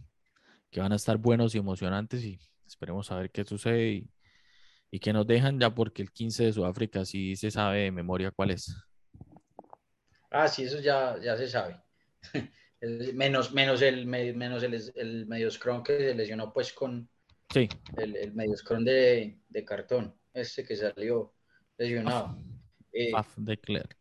[0.72, 4.10] que van a estar buenos y emocionantes y esperemos a ver qué sucede y,
[4.91, 8.32] y que nos dejan ya porque el 15 de Sudáfrica sí se sabe de memoria
[8.32, 8.76] cuál es.
[10.32, 11.82] Ah, sí, eso ya, ya se sabe.
[13.14, 17.10] menos, menos el, menos el, el medio scrum que se lesionó pues con
[17.52, 17.68] sí.
[17.97, 21.34] el, el medio scrum de, de, cartón, ese que salió
[21.78, 22.38] lesionado.
[22.93, 23.97] Eh, de Klerk.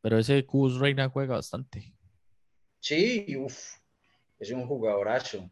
[0.00, 1.94] Pero ese Kuz Reina juega bastante.
[2.80, 3.74] Sí, uff,
[4.38, 5.50] es un jugadorazo.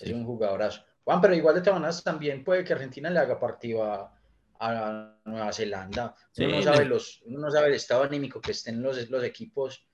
[0.00, 0.84] Es un jugadorazo.
[1.04, 4.10] Juan, pero igual de todas también puede que Argentina le haga partido a,
[5.24, 6.14] Nueva Zelanda.
[6.38, 9.86] Uno, no sabe los, uno no sabe el estado anímico que estén los, los equipos.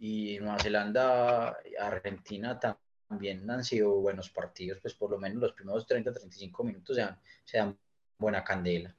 [0.00, 2.60] Y Nueva Zelanda, Argentina
[3.08, 7.02] también han sido buenos partidos, pues por lo menos los primeros 30, 35 minutos se
[7.02, 7.78] dan, se dan
[8.18, 8.94] buena candela.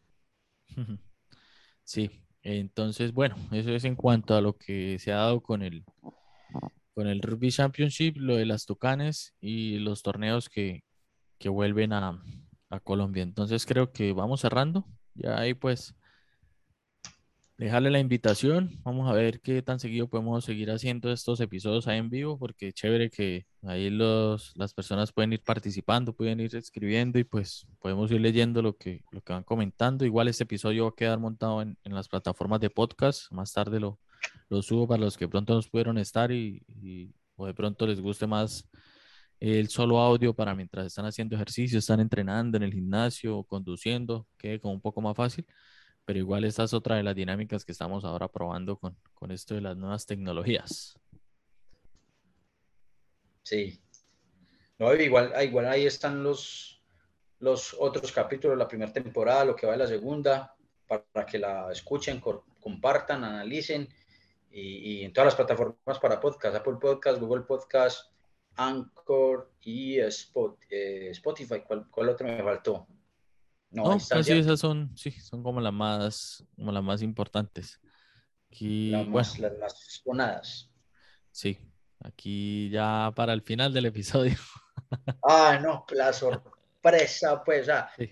[1.86, 2.10] Sí,
[2.42, 5.86] entonces, bueno, eso es en cuanto a lo que se ha dado con el,
[6.96, 10.84] con el Rugby Championship, lo de las Tucanes y los torneos que,
[11.46, 12.20] vuelven a,
[12.84, 13.24] Colombia.
[13.24, 14.86] Entonces creo que vamos cerrando.
[15.14, 15.96] Ya ahí pues
[17.58, 18.72] dejarle la invitación.
[18.84, 22.74] Vamos a ver qué tan seguido podemos seguir haciendo estos episodios ahí en vivo, porque
[22.74, 28.12] chévere que ahí los, las personas pueden ir participando, pueden ir escribiendo y pues podemos
[28.12, 30.06] ir leyendo lo que, lo que van comentando.
[30.06, 33.32] Igual este episodio va a quedar montado en, en las plataformas de podcast.
[33.32, 34.00] Más tarde lo,
[34.50, 36.64] lo subo para los que pronto nos pudieron estar y,
[37.36, 38.68] o de pronto les guste más
[39.40, 44.60] el solo audio para mientras están haciendo ejercicio, están entrenando en el gimnasio, conduciendo, quede
[44.60, 45.46] como un poco más fácil.
[46.06, 49.56] Pero igual esta es otra de las dinámicas que estamos ahora probando con, con esto
[49.56, 50.98] de las nuevas tecnologías.
[53.44, 53.80] Sí.
[54.78, 56.82] No, igual, igual ahí están los,
[57.40, 60.56] los otros capítulos la primera temporada, lo que va de la segunda,
[60.88, 62.22] para que la escuchen,
[62.60, 63.88] compartan, analicen
[64.52, 68.12] y, en todas las plataformas para podcast, Apple Podcast, Google Podcast,
[68.56, 70.08] Anchor y eh,
[71.12, 71.62] Spotify.
[71.62, 72.88] ¿Cuál, otro me faltó?
[73.76, 77.80] No, pues sí, esas son, sí, son como las más, como las más importantes.
[78.50, 79.52] Aquí, las, más, las
[80.06, 80.70] más
[81.30, 81.58] Sí,
[82.00, 84.36] aquí ya para el final del episodio.
[85.28, 87.68] Ah, no, la sorpresa, pues,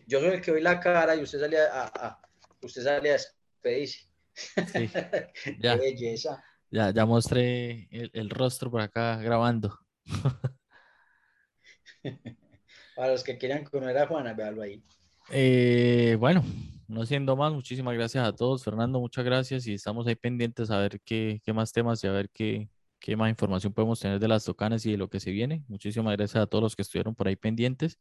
[0.07, 2.19] yo soy el que doy la cara y usted sale a,
[2.61, 4.07] usted sale a despedirse.
[4.33, 4.89] Sí,
[5.59, 5.75] ya.
[5.75, 6.43] belleza.
[6.71, 9.77] Ya, ya mostré el, rostro por acá grabando.
[12.95, 14.83] Para los que quieran conocer a Juana, véalo ahí.
[15.35, 16.43] Eh, bueno,
[16.87, 18.63] no siendo más, muchísimas gracias a todos.
[18.63, 22.11] Fernando, muchas gracias y estamos ahí pendientes a ver qué, qué más temas y a
[22.11, 22.69] ver qué,
[22.99, 25.63] qué más información podemos tener de las tocanas y de lo que se viene.
[25.67, 27.97] Muchísimas gracias a todos los que estuvieron por ahí pendientes.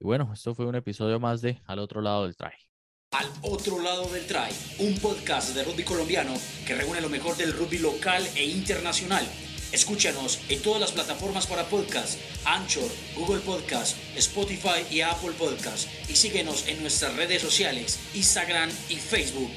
[0.00, 2.66] Y bueno, esto fue un episodio más de Al otro lado del traje.
[3.10, 4.48] Al otro lado del try,
[4.78, 6.32] un podcast de rugby colombiano
[6.66, 9.26] que reúne lo mejor del rugby local e internacional.
[9.72, 15.88] Escúchanos en todas las plataformas para podcast, Anchor, Google Podcast, Spotify y Apple Podcast.
[16.08, 19.50] Y síguenos en nuestras redes sociales, Instagram y Facebook.